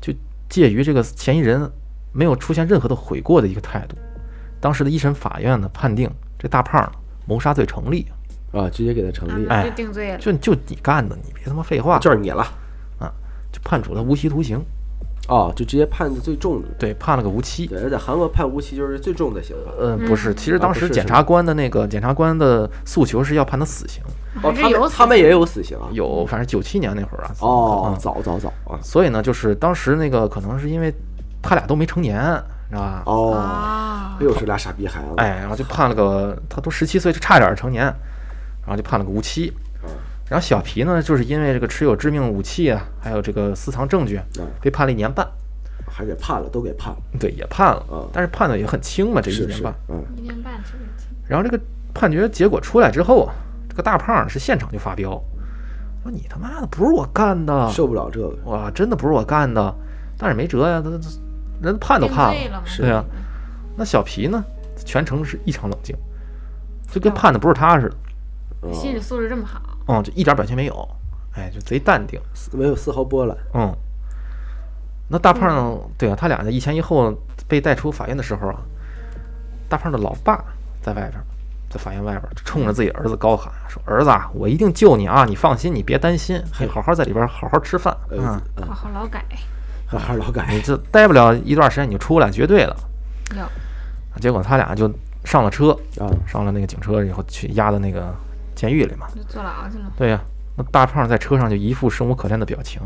[0.00, 0.12] 就
[0.48, 1.70] 介于这个嫌疑人
[2.10, 3.96] 没有出现任何的悔过的一个态度，
[4.60, 6.92] 当时的一审法院呢判定这大胖呢
[7.24, 8.04] 谋杀罪成立，
[8.50, 10.18] 啊，直接给他成立，哎啊，就定罪了。
[10.18, 12.44] 就就你干的，你别他妈废话，就是你了，
[13.52, 14.58] 就判处了无期徒刑，
[15.28, 17.66] 哦，就直接判的最重的，对，判了个无期。
[17.66, 19.72] 对，而在韩国判无期就是最重的刑罚。
[19.78, 24.02] 呃，不是，其实当时检察官的那个检察官的诉求是要判他死刑，
[24.42, 25.86] 哦，他们他们也有死刑啊？
[25.92, 27.30] 有，反正九七年那会儿啊。
[27.40, 28.80] 哦，嗯早早早啊！
[28.82, 30.92] 所以呢，就是当时那个可能是因为
[31.42, 32.20] 他俩都没成年，
[32.70, 33.02] 知道吧？
[33.06, 35.08] 哦，啊，又是俩傻逼孩子。
[35.18, 37.84] 哎，然后就判了个，他都十七岁，就差点儿成年，
[38.62, 39.52] 然后就判了个无期。
[40.24, 45.26] 嗯然后小皮呢，就是因为这个持有致命武器啊，还有这个私藏证据，嗯被判了一年半。
[45.94, 46.98] 还给判了，都给判了。
[47.20, 51.08] 对，也判了嗯，但是判的也很轻嘛，这一是是年半。，嗯，一年半是不是？
[51.28, 51.62] 然后这个
[51.92, 53.34] 判决结果出来之后啊，
[53.68, 55.10] 这个大胖是现场就发飙，
[56.02, 58.34] 说你他妈的不是我干的，受不了这个。
[58.46, 59.74] 哇，真的不是我干的，
[60.16, 60.98] 但是没辙呀，他他
[61.60, 62.64] 人判都判了，定罪了嘛？
[62.78, 63.04] 对啊。
[63.76, 64.42] 那小皮呢，
[64.86, 65.94] 全程是异常冷静，
[66.90, 67.96] 就跟判的不是他似的，
[68.62, 70.88] 嗯心理素质这么好，嗯，就一点表情没有，
[71.34, 72.20] 哎，就贼淡定，
[72.52, 73.36] 没有丝毫波澜。
[73.54, 73.74] 嗯。
[75.08, 75.78] 那大胖呢？
[75.98, 77.12] 对啊，他俩在一前一后
[77.46, 78.60] 被带出法院的时候啊，
[79.68, 80.42] 大胖的老爸
[80.80, 81.24] 在外边儿，
[81.68, 85.26] 在法院外边儿冲着自己儿子高喊说：“儿子啊，我一定救你啊！
[85.26, 89.22] 你放心，你别担心，你好好在里边儿好好吃饭儿啊子，，好好劳改。
[89.86, 90.46] 好好劳改。
[90.48, 92.76] 你这待不了一段时间你就出来，绝对了。”
[93.36, 94.90] 有结果他俩就
[95.24, 98.14] 上了车，啊，上了那个警车以后去押的那个
[98.62, 99.08] 监狱里嘛。
[99.12, 99.92] 就坐牢去了。
[99.96, 100.20] 对呀、
[100.56, 102.80] 那大胖在车上就一副生无可恋的表情，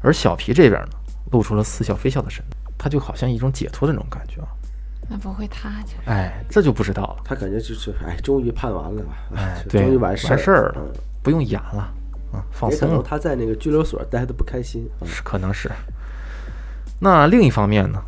[0.00, 0.88] 而小皮这边呢，
[1.32, 4.48] 露出了似笑非笑的神情，他就好像一种解脱的那种感觉啊。
[5.08, 9.14] 那不会他就是哎，这就不知道了，他感觉就是哎，终于判完了吧？
[9.30, 11.92] 就哎 对终于完事完事儿了嗯不用演了，
[12.32, 14.88] 啊，放松了，他在那个拘留所待的不开心。
[15.00, 15.68] 啊是可能是。
[17.00, 18.00] 那另一方面呢，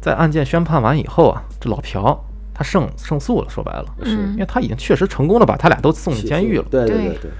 [0.00, 2.20] 在案件宣判完以后啊，这老朴
[2.58, 7.30] 他胜胜诉了，说白了，是嗯因为他已经确实成功的把他俩都送进监狱了，对对对对对，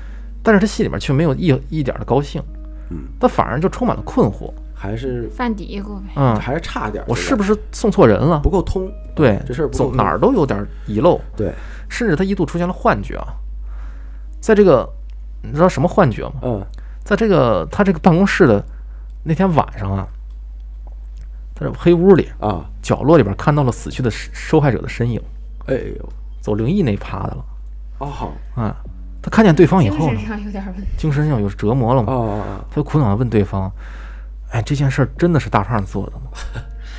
[0.44, 2.40] 但是他心里面却没有一一点的高兴，
[2.90, 6.12] 嗯，他反而就充满了困惑，还是犯嘀咕呗。
[6.14, 8.48] 嗯，还是差点，我是不是送错人了不？
[8.48, 8.88] 够通？
[9.12, 11.52] 对，这事儿不够总哪儿都有点遗漏，对，
[11.88, 13.34] 甚至他一度出现了幻觉啊，
[14.40, 14.88] 在这个
[15.42, 16.34] 你知道什么幻觉吗？
[16.42, 16.64] 嗯
[17.02, 18.62] 在这个他这个办公室的
[19.24, 20.06] 那天晚上啊，
[21.58, 25.20] 他这黑屋里啊，角落里边看到了死去的受受害者的身影，
[25.66, 26.08] 哎呦，
[26.40, 27.44] 走灵异那一趴的了
[27.98, 28.76] 哦啊。
[29.20, 30.86] 他看见对方以后呢精神，上有点问题。
[30.96, 33.70] 精神上有折磨了哦嘛，哦他就苦恼的问对方
[34.52, 36.22] ：“哎，这件事儿真的是大胖做的吗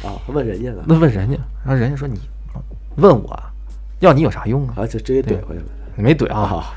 [0.04, 2.20] 哦 啊，问人家了？”，那问人家，然后人家说：“你
[2.98, 3.50] 问我啊，
[4.00, 6.74] 要你有啥用啊啊，就直接怼回去了？”没怼啊，啊，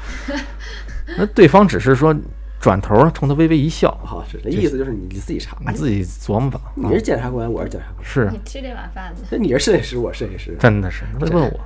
[1.18, 2.14] 那对方只是说
[2.62, 6.60] 转头冲他微微一笑，好，是这意思就是你你自己查，你自己琢磨吧。
[6.76, 9.20] 你是检察官，我是检察官，是你吃这碗饭呢？
[9.32, 11.60] 那你是摄影师，我是摄影师，真的是他问我，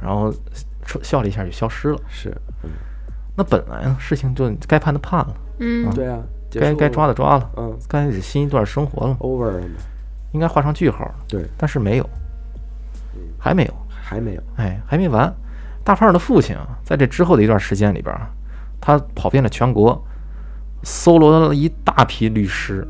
[0.00, 0.32] 然后
[0.86, 1.98] 说笑了一下就消失了。
[2.08, 2.30] 是，
[2.62, 2.70] 嗯，
[3.36, 6.20] 那本来呢，事情就该判的判了，嗯，对啊，
[6.52, 9.74] 该该抓，的抓了，嗯该是新一段生活了，，over 了嘛，
[10.30, 11.14] 应该画上句号了。
[11.26, 12.08] 对，但是没有，
[13.40, 15.34] 还没有，还没有，哎，还没完。
[15.82, 18.30] 大胖的父亲啊，在这之后的一段时间里边啊，
[18.80, 20.00] 他跑遍了全国，
[20.82, 22.86] 搜罗了一大批律师，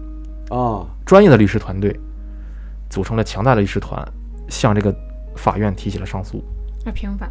[0.51, 1.99] 啊，专业的律师团队，
[2.89, 4.07] 组成了强大的律师团，
[4.49, 4.95] 向这个
[5.37, 6.43] 法院提起了上诉。
[6.85, 7.31] 要平反。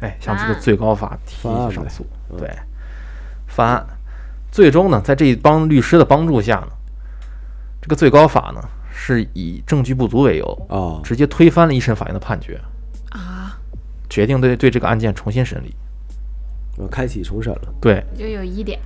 [0.00, 2.50] 哎，向这个最高法提起上诉，嗯对，
[3.46, 3.86] 翻案。
[4.50, 6.68] 最终呢，在这一帮律师的帮助下呢，
[7.80, 8.60] 这个最高法呢
[8.92, 12.60] 是以证据不足为由，啊，直接推翻了一审法院的判决，
[13.10, 13.56] 啊，
[14.10, 15.74] 决定对对这个案件重新审理。
[16.76, 18.80] 我开启重审了，对，就有疑点。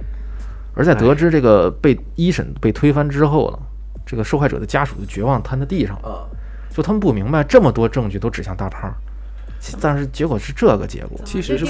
[0.77, 3.59] 而在得知这个被一审被推翻之后呢，
[4.05, 6.15] 这个受害者的家属就绝望瘫在地上了，啊，
[6.71, 8.95] 就他们不明白这么多证据都指向大胖，
[9.59, 11.65] 其但是结果是这个结果，其实是。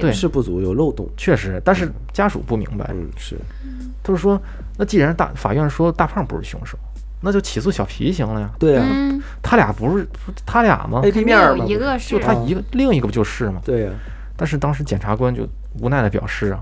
[0.00, 0.12] 对。
[0.12, 3.36] 是不足，有漏洞，确实，但是家属不明白，嗯，是，
[4.04, 4.40] 他是说，
[4.76, 6.78] 那既然大法院说大胖不是凶手，
[7.20, 8.48] 那就起诉小皮行了呀。
[8.58, 10.06] 对呀嗯，他俩不是
[10.46, 12.10] 他俩吗？，A 肯 P 面儿嘛，一个是？
[12.12, 13.60] 就他一个，另一个不就是吗？
[13.64, 13.90] 对呀，
[14.36, 15.46] 但是当时检察官就
[15.80, 16.60] 无奈的表示啊，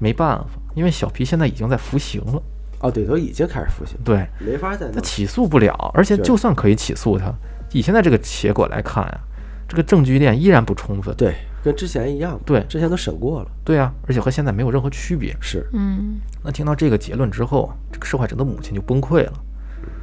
[0.00, 0.44] 没办法，
[0.76, 2.42] 因为小皮现在已经在服刑了，
[2.80, 7.32] 哦，对，都已经开始服刑，对没法再弄，他起诉不了，而且就算可以起诉他，
[7.72, 9.20] 以现在这个结果来看呀、
[9.66, 11.16] 这个证据链依然不充分。
[11.16, 15.34] 对，跟之前一样，对之前都审过了，对啊，而且和现在没有任何区别。
[15.40, 19.32] 是，嗯，那听到这个结论之后，这个受害者的母亲就崩溃了，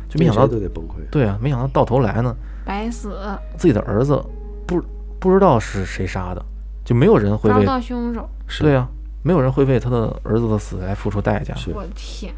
[0.09, 3.15] 就没想到谁，都得崩溃，对啊，没想到到头来呢，白死，
[3.55, 4.19] 自己的儿子
[4.65, 4.83] 不
[5.19, 6.43] 不知道是谁杀的，
[6.83, 8.27] 就没有人会抓不为到凶手。
[8.47, 8.89] 是对啊，
[9.23, 11.55] 没有人会为他的儿子的死来付出代价。
[11.73, 12.33] 我的天，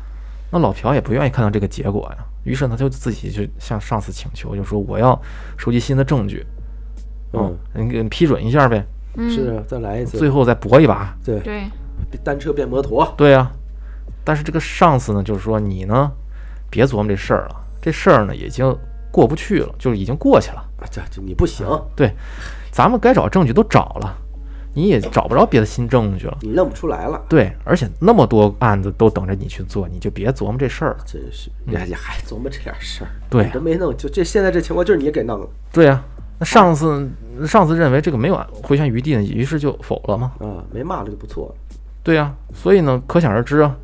[0.52, 5.20] 那老朴也不愿意看到这个结果呀，于是他就自己就向上司请求，就说我要
[5.58, 6.46] 收集新的证据，
[7.34, 11.18] 嗯，你给批准一下呗，嗯，是啊，再来一次，最后再搏一把。
[11.26, 11.64] 对，对，
[12.24, 13.52] 单车变摩托，对呀、
[14.24, 16.12] 但是这个上司呢，就是说你呢，
[16.70, 18.78] 别琢磨这事儿了，这事儿呢已经
[19.12, 20.60] 过不去了，就是已经过去了。
[20.78, 21.66] 啊这这你不行，
[21.96, 22.14] 对，
[22.70, 24.16] 咱们该找证据都找了，
[24.76, 26.38] 你也找不着别的新证据了。
[26.42, 30.98] 你弄不出来了，对，而且那么多案子都等着你去做，你就别琢磨这事儿了。
[31.08, 36.04] 真是，人家还琢磨这点事儿，嗯对你都没弄，就这现在这情况就是你给弄了对呀、
[36.38, 37.10] 那上司
[37.48, 40.34] 上次认为这个没有回旋余地呢，于是就否了嘛。
[40.40, 41.56] 啊，没骂了就不错了，
[42.04, 43.76] 对呀、所以呢，可想而知啊，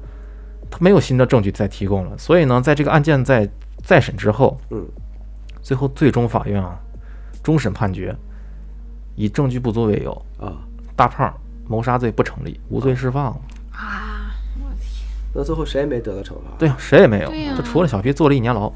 [0.69, 2.17] 他没有新的证据再提供了。
[2.17, 3.49] 所以呢，在这个案件在
[3.81, 4.85] 再审之后，嗯，
[5.61, 6.77] 最后最终法院啊，
[7.41, 8.15] 终审判决
[9.15, 10.53] 以证据不足为由，啊，
[11.01, 11.33] 大胖
[11.67, 13.41] 谋杀罪不成立，无罪释放了。
[13.71, 14.29] 啊，
[14.63, 18.71] 我的天，那最后谁也没得到惩罚，对呀、谁也没有，对呀就除了小皮坐了一年牢。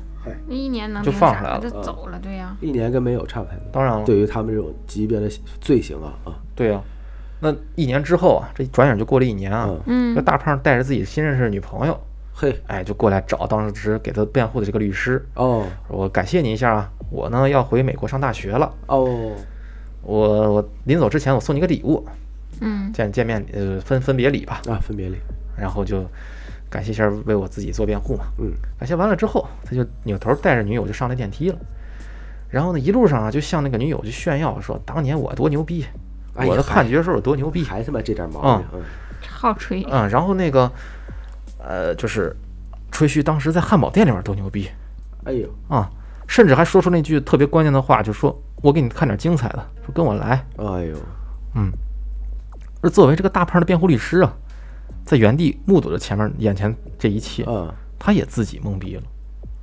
[0.48, 3.66] 那一年能就放出来了就走了，对呀，一年跟没有差不太多。
[3.72, 5.30] 当然了，对于他们这种级别的
[5.62, 6.82] 罪行啊啊，对呀、
[7.42, 11.96] 那一年之后啊，这转眼就过了一年啊，嗯，这嗯，大胖带着自己新认识的女朋友，
[12.34, 19.32] 嘿，哎，就过来找当时给他辩护的这个律师，哦我感谢你一下啊，我呢要回美国上大学了，哦，
[20.06, 22.06] 我我临走之前我送你个礼物，
[22.62, 25.18] 嗯，见见面呃分分别礼吧，啊，分别礼，
[25.58, 26.06] 然后就
[26.70, 31.58] 感谢一下为我自己做辩护嘛，嗯，感谢完了之后，他就扭头带着女友就上了电梯了，
[32.50, 35.86] 然后呢一路上啊就向那个女友就炫耀说当年我多牛逼，
[36.36, 38.82] 哎我的判决书有多牛逼，还他妈这点毛病，嗯，
[39.28, 40.72] 好吹，嗯，然后那个
[41.58, 42.36] 呃就是
[42.92, 44.70] 吹嘘当时在汉堡店里面多牛逼
[45.26, 45.90] 哎呦，啊，
[46.28, 50.98] 甚至还说出那句特别关键的话，就说我给你看点精彩的，说跟我来，哎呦，
[51.56, 51.72] 嗯。
[52.82, 54.34] 而作为这个大胖的辩护律师啊，
[55.04, 59.04] 在原地目睹着前面眼前这一切，嗯，他也自己懵逼了，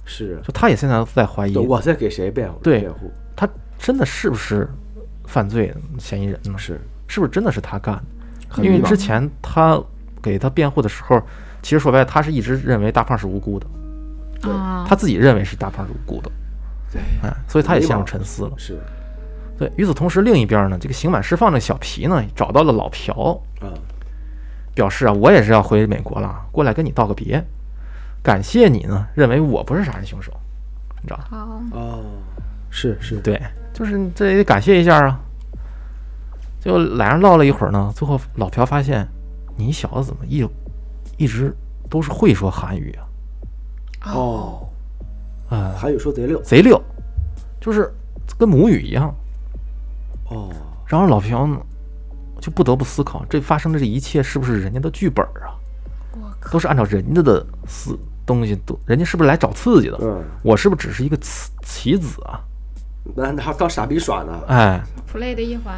[0.04, 2.58] 是啊，就他也现在在怀疑，我在给谁辩护？
[2.62, 3.48] 对辩护，他
[3.78, 4.68] 真的是不是
[5.26, 6.58] 犯罪嫌疑人呢？
[6.58, 6.80] 是。
[7.08, 7.94] 是不是真的是他干
[8.56, 8.64] 的？
[8.64, 9.78] 因为之前他
[10.22, 11.20] 给他辩护的时候，
[11.60, 13.66] 其实说白了，他是一直认为大胖是无辜的，
[14.40, 16.32] 对啊，他自己认为是大胖是无辜的，
[16.92, 18.52] 对哎，所以他也陷入沉思了。
[18.56, 18.78] 是
[19.58, 23.72] 对，与此同时，另一边呢，这个刑满释放的小皮呢，找到了老朴，啊
[24.74, 27.42] 表示啊，我也是要回美国了，过来跟你道个别，
[28.22, 30.32] 感谢你呢，认为我不是杀人凶手，
[31.02, 31.26] 你知道吧？
[31.30, 32.04] 好，哦
[32.70, 33.40] 是是对，
[33.74, 35.20] 就是这也得感谢一下啊。
[36.58, 39.06] 就俩人唠了一会儿呢，最后老朴发现，
[39.56, 40.48] 你小子怎么一
[41.18, 41.54] 一直
[41.90, 42.96] 都是会说韩语
[44.00, 44.14] 啊？
[44.14, 44.68] 哦，
[45.54, 46.80] 啊、韩语说贼溜贼溜，
[47.60, 47.92] 就是
[48.38, 49.14] 跟母语一样。
[50.30, 50.50] 哦
[50.86, 51.56] 然后老朴呢，
[52.40, 55.56] 就不得不思考，这发生的这一切是不是人家的剧本啊？
[56.14, 59.98] 我靠，都是按照人家的思东西，都人家是不是来找刺激的？
[60.00, 62.40] 嗯，我是不是只是一个棋棋子啊？
[63.14, 65.74] 那那还当傻逼耍呢哎，play 的一环，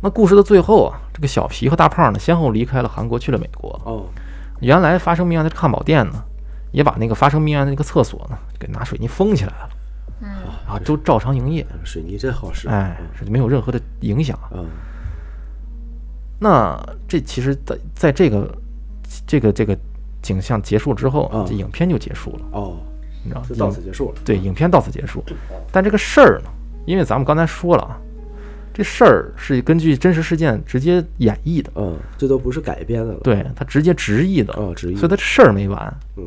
[0.00, 3.80] 那故事的最后啊，这个小皮和大胖呢，先后离开了韩国，去了美国。
[3.84, 4.06] 哦
[4.60, 6.22] 原来发生命案的汉堡店呢，
[6.72, 9.70] 也把那个发生命案的那个厕所呢，给拿水泥封起来了，
[10.22, 10.28] 嗯，
[10.66, 11.64] 啊，都照常营业。
[11.84, 12.68] 水泥真好使。
[12.68, 14.38] 哎，是没有任何的影响。
[14.52, 14.66] 嗯。
[16.40, 18.52] 那这其实在在这个
[19.26, 19.78] 这个这个
[20.20, 22.76] 景象结束之后啊，这影片就结束了，哦。
[23.24, 23.42] 你知道？
[23.42, 24.20] 就到此结束了。
[24.24, 25.24] 对，影片到此结束。
[25.70, 26.50] 但这个事儿呢，
[26.86, 27.96] 因为咱们刚才说了啊，
[28.74, 33.20] 这事儿是根据真实事件直接演绎的，嗯这都不是改编的了。
[33.22, 36.24] 对他直接直译的，哦直译所以他事儿没完，嗯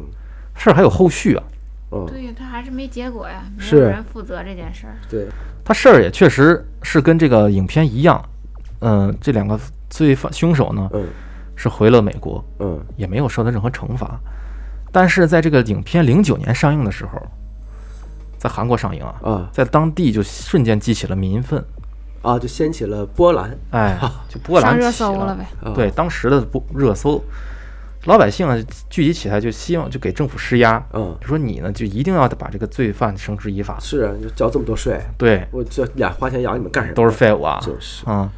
[0.56, 1.44] 事儿还有后续啊。
[1.92, 2.06] 嗯。
[2.08, 5.28] 对他还是没结果呀，没有人负责这件事儿，对。
[5.64, 8.24] 他事儿也确实是跟这个影片一样，
[8.80, 11.06] 嗯、这两个罪犯凶手呢嗯。
[11.56, 12.80] 是回了美国，嗯。
[12.98, 14.20] 也没有受到任何惩罚。
[14.92, 17.22] 但是在这个影片零九年上映的时候，
[18.38, 21.64] 在韩国上映啊，啊在当地就瞬间激起了民愤，
[22.22, 23.98] 啊就掀起了波澜哎，
[24.30, 25.74] 就波澜上热起了搜了呗，啊。
[25.74, 27.22] 对当时的波热搜，
[28.06, 28.58] 老百姓啊
[28.90, 31.16] 聚集起来，就希望就给政府施压，嗯。
[31.20, 36.96] 就说你呢就一定要把这个罪犯绳之以法，是啊你就交这么多税对，我这俩花钱养你们干什么？
[36.96, 38.06] 都是废物啊，就是。
[38.06, 38.30] 啊、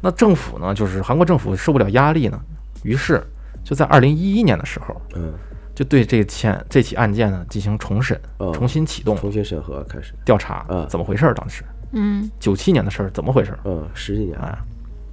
[0.00, 2.40] 那政府呢，就是韩国政府受不了压力呢，
[2.82, 3.22] 于是
[3.62, 5.32] 就在二零一一年的时候，嗯。
[5.72, 10.12] 就对这件这起案件呢进行重审，哦重新启动重新审核开始。
[10.26, 11.32] 调查嗯，怎么回事儿？
[11.32, 11.64] 当时。
[11.92, 13.58] 嗯，九七年的事儿，怎么回事儿？
[13.64, 14.38] 嗯十几年。
[14.38, 14.58] 啊，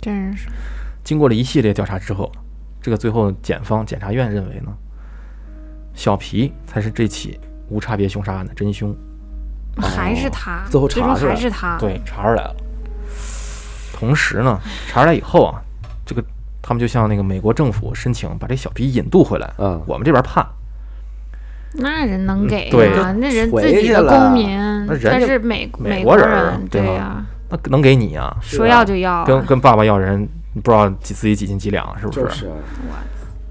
[0.01, 0.49] 真是，
[1.05, 2.29] 经过了一系列调查之后，
[2.87, 4.71] 这个最后检方检察院认为呢，
[5.93, 8.95] 小皮才是这起无差别凶杀案的真凶。
[9.75, 12.55] 还是他，最后查出来还是他，对，查出来了。
[13.93, 14.57] 同时呢，
[14.87, 15.59] 查出来以后啊，
[16.05, 16.23] 这个
[16.61, 20.47] 他们就向那个美国政府申请把这小皮引渡回来，嗯我们这边判。
[21.73, 23.11] 那人能给对啊？
[23.11, 24.57] 那人自己的公民，
[24.87, 28.33] 他是美美国国人儿对呀，那能给你啊？
[28.41, 30.25] 说要就要啊，跟跟爸爸要人，
[30.57, 32.19] 你不知道几自己几斤几两，是不是？
[32.19, 32.55] 就是啊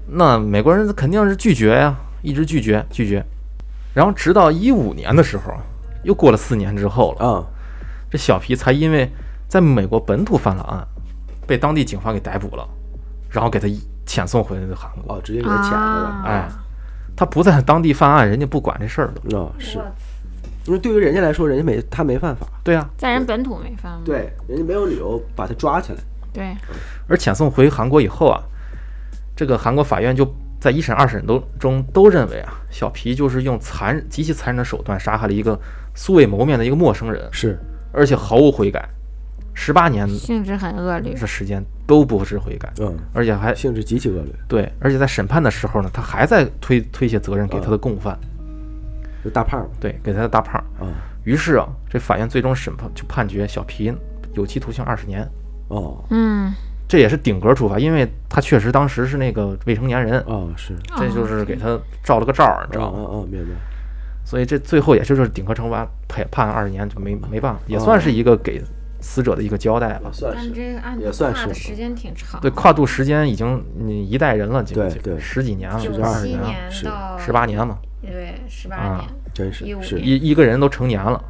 [0.07, 3.25] 那美国人肯定是拒绝呀，一直拒绝拒绝。
[3.93, 5.53] 然后直到一五年的时候，
[6.03, 7.47] 又过了四年之后了，啊
[8.11, 9.09] 这小皮才因为
[9.47, 10.85] 在美国本土犯了案，
[11.47, 12.67] 被当地警方给逮捕了，
[13.29, 13.69] 然后给他
[14.05, 15.15] 遣送回了韩国。
[15.15, 16.49] 哦直接给他遣了啊，哎，
[17.15, 19.39] 他不在当地犯案，人家不管这事儿了。
[19.43, 19.79] 啊是
[20.65, 24.01] 因为对于人家来说人家没他没犯法对啊，在人本土没犯法？
[24.03, 25.99] 对人家没有理由把他抓起来
[26.37, 26.55] 对，
[27.07, 28.39] 而遣送回韩国以后啊，
[29.35, 35.59] 这个韩国法院就在一审、二审都中都认为啊，小皮就是用残极其残忍的手段杀害了一个
[35.95, 37.57] 素未谋面的一个陌生人，是。
[37.91, 38.87] 而且毫无悔改，
[39.55, 42.95] 十八年性质很恶劣，的时间都不知悔改，嗯。
[43.13, 44.31] 而且还性质极其恶劣。
[44.47, 48.15] 对，而且在审判的时候呢，他还在推推卸责任给他的共犯，
[49.23, 50.63] 就大胖嘛对，给他的大胖。
[50.79, 50.85] 啊
[51.23, 53.91] 于是啊，这法院最终审判就判决小皮
[54.33, 55.27] 有期徒刑二十年，
[55.67, 56.03] 哦。
[56.09, 56.53] 嗯，
[56.87, 60.73] 这也是顶格处罚，因为他确实当时是那个未成年人，哦是。
[60.97, 62.99] 这就是给他照了个照儿，你知啊道吗？
[62.99, 63.51] 啊啊明白。
[64.25, 68.61] 所以这最后也就是顶格惩罚，判判二十年就没没办法，也算是一个给
[68.99, 70.09] 死者的一个交代吧。
[70.09, 70.11] 啊。
[70.11, 75.19] 算但是这个案子也算是跨的时间挺长，对，跨度时间已经你一代人了，这个对对。
[75.19, 76.85] 十几年了，九二十年了，七年是。
[76.85, 78.97] 到十八年嘛，对，十八啊。
[78.99, 79.95] 年，真是15是。
[79.95, 80.07] 年。
[80.07, 81.23] 一一个人都成年了，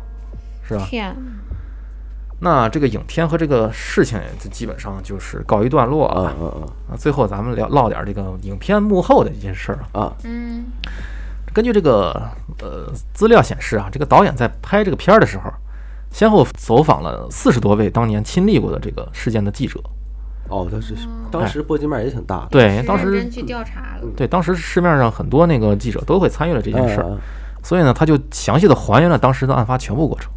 [0.67, 0.85] 是吧？
[0.89, 1.15] 天，
[2.39, 6.29] 那这个影片和这个事情也就基本上就是告一段落啊了。
[6.29, 10.13] 啊啊，最后咱们聊唠点这个影片幕后的一些事儿啊。
[10.23, 10.65] 嗯，
[11.53, 12.09] 根据这个
[12.61, 15.51] 呃资料显示啊，这个导演在拍这个片儿的时候，
[16.11, 19.81] 先后走访了四十多位当年亲历过的这个事件的记者。
[20.49, 20.95] 哦当时
[21.29, 27.17] 当时波及面也挺大的对，是当时真去调查了，对当时市面上很多那个记者都会参与了这件事儿，
[27.61, 30.31] 所以呢，他就详细的还原了当时的案发全部过程。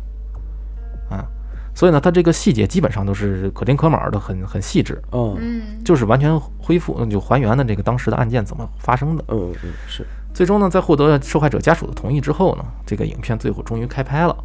[1.80, 9.24] 啊，所以呢，它这个细节基本上都是可丁可卯的，很很细致，嗯嗯，就是完全恢复嗯就还原的这个当时的案件怎么发生的。
[9.28, 10.04] 嗯嗯是，
[10.34, 14.36] 最终呢，在获得受害者家属的同意之后呢，这个影片最后终于开拍了。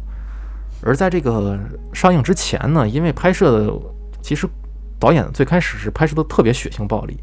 [0.82, 1.58] 而在这个
[1.92, 3.72] 上映之前呢，因为拍摄的
[4.22, 4.48] 其实
[4.98, 7.18] 导演最开始是拍摄的特别血腥暴力，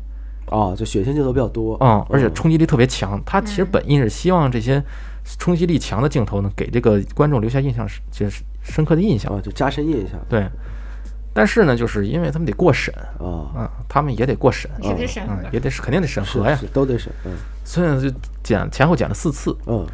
[0.48, 3.20] 哦，就血腥镜头比较多，嗯，而且冲击力特别强。
[3.26, 4.84] 他其实本意是希望这些
[5.40, 9.32] 冲击力强的镜头呢，给这个观众留下印象是就是深刻的印象。
[9.32, 10.20] 啊，就加深印象。
[10.28, 10.50] 对，
[11.34, 12.94] 但是呢，就是因为他们得过审。
[13.20, 16.56] 啊，啊，他们也得过审，也得审也得肯定得审核呀。
[16.56, 17.32] 是是，都得审，嗯。
[17.64, 18.10] 所以呢，就
[18.42, 19.86] 剪前后剪了四次，嗯。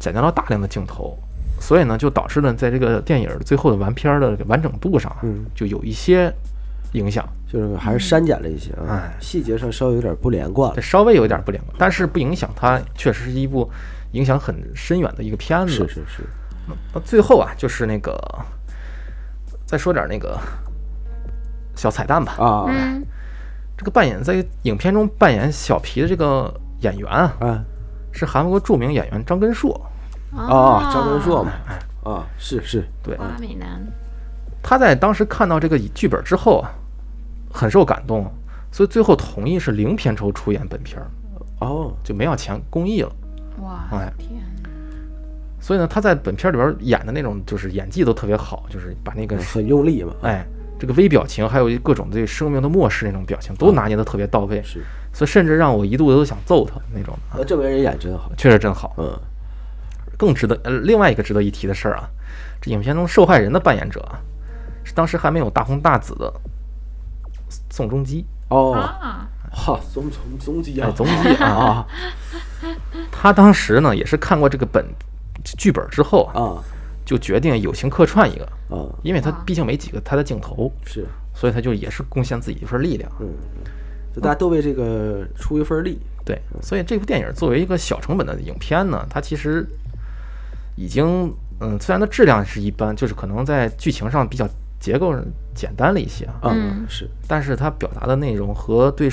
[0.00, 1.16] 剪掉了大量的镜头，
[1.58, 6.30] 所以呢，就导致了在这个电影最后的完片儿的完整度上啊，嗯，就有一些
[6.92, 10.74] 影响，就是还是删减了一些啊哎，细节上稍微有点不连贯。
[10.74, 13.70] 了，稍微有一点不连贯，但是不影响它确实是一部
[14.12, 15.72] 影响很深远的一个片子。
[15.72, 16.22] 是是是，
[16.92, 18.18] 那最后啊，就是那个
[19.66, 20.38] 再说点那个
[21.74, 22.34] 小彩蛋吧。
[22.38, 23.04] 啊嗯，
[23.76, 27.64] 这个扮演在影片中扮演小皮的这个演员啊，啊
[28.12, 29.80] 是韩国著名演员张根硕。
[30.36, 31.78] 啊，张根硕嘛，哎
[32.10, 33.80] 啊是是，对，花美男，
[34.60, 36.70] 他在当时看到这个剧本之后啊，
[37.52, 38.28] 很受感动，
[38.72, 41.06] 所以最后同意是零片酬出演本片儿，
[41.60, 41.92] 哦。
[42.02, 43.12] 就没要钱公益了。
[43.62, 44.43] 哇哎，天，
[45.64, 50.44] 所以呢，他在本片里边演的那种就是演技都特别好，就是把那个很用力嘛，哎
[50.78, 57.14] 这个微表情，还有各种对生命的漠视那种表情，都拿捏的特别到位，是，所以甚至让我一度都想揍他那种。
[57.30, 58.94] 啊，那这位人演真好，确实真好。
[58.98, 59.18] 嗯。
[60.18, 62.04] 更值得呃，另外一个值得一提的事儿啊，
[62.60, 64.20] 这影片中受害人的扮演者啊，
[64.84, 66.30] 是当时还没有大红大紫的
[67.70, 71.86] 宋仲基，哦，啊，哈，松松松基哎，啊，总基啊，啊。
[73.10, 74.86] 他当时呢也是看过这个本
[75.58, 76.64] 剧本之后啊，啊。
[77.06, 78.44] 就决定友情客串一个，
[78.74, 78.88] 啊。
[79.02, 83.12] 因为他毕竟没几个他的镜头，是，所以他就也是贡献自己一份力量。
[83.20, 83.28] 嗯，
[84.14, 89.66] 就大家都为这个出一份力，对，所以这部电影作为一个小成本的影片呢，它其实
[90.76, 91.30] 已经，
[91.60, 94.48] 嗯，虽然它质量是一般，就是可能在剧情上比较
[94.80, 95.22] 结构上
[95.54, 96.86] 简单了一些嗯。
[96.88, 97.06] 是。
[97.28, 99.10] 但是它表达的内容和对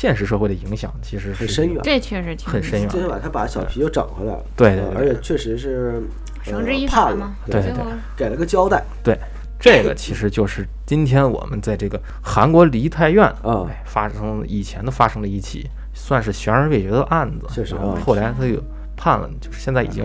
[0.00, 1.78] 现实社会的影响其实是很深远。
[1.82, 6.02] 这确实挺很深远最起码他把小皮又整回来了，对对而且确实是
[6.42, 7.84] 绳之以法嘛，，对最后
[8.16, 9.14] 给了个交代对，
[9.58, 18.58] 这个其实就是今天我们在这个韩国梨泰院啊哎发生以前的发生了一起算是悬而未决的案子，确实啊后后来他又
[18.96, 20.02] 判了，就是现在已经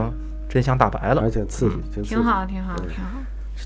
[0.49, 3.21] 真相大白了而，且挺刺激，挺好，挺好，挺好。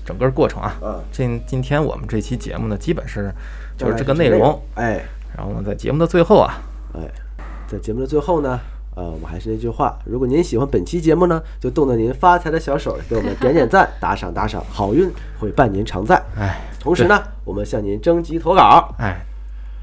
[0.06, 0.76] 整个过程啊。
[0.80, 1.00] 啊。
[1.10, 3.34] 今今天我们这期节目呢，基本是
[3.76, 5.04] 就是这个内容。，哎
[5.36, 6.54] 然后呢，在节目的最后啊，
[6.94, 7.00] 哎，
[7.66, 8.60] 在节目的最后呢，
[8.94, 16.20] 呃，我还是那句话，如果您喜欢本期节目呢，就动动您发财的小手，给我们点点赞、打赏打赏，好运会伴您常在。
[16.36, 19.24] 哎，同时呢，我们向您征集投稿，哎，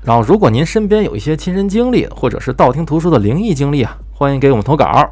[0.04, 5.10] 然后如果您身边有一些亲身经历，或者是道听途说的灵异经历啊，欢迎给我们投稿。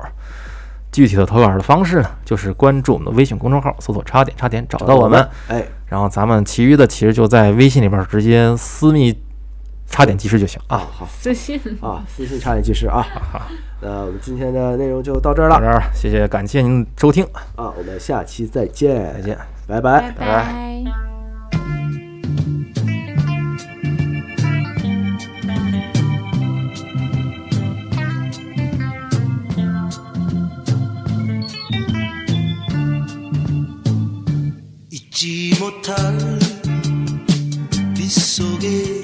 [0.91, 9.13] 具体的投稿的方式呢，就是关注我们的微信公众号，搜索“插点插点”找到我们。，哎，然后咱们其余的其实就在微信里边直接私密
[9.86, 10.78] 插点即时就行啊。
[10.78, 13.06] 好私信啊，私信差点计时啊。
[13.80, 17.24] 那我们今天的内容就到这儿了到这儿，谢谢，感谢您的收听，
[17.56, 19.38] 啊，我们下期再见，再见。
[19.66, 20.84] 拜拜拜拜拜。
[34.90, 35.94] 잊지 못할
[37.94, 39.03] 빗속의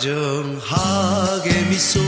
[0.00, 2.00] 다정하게 미소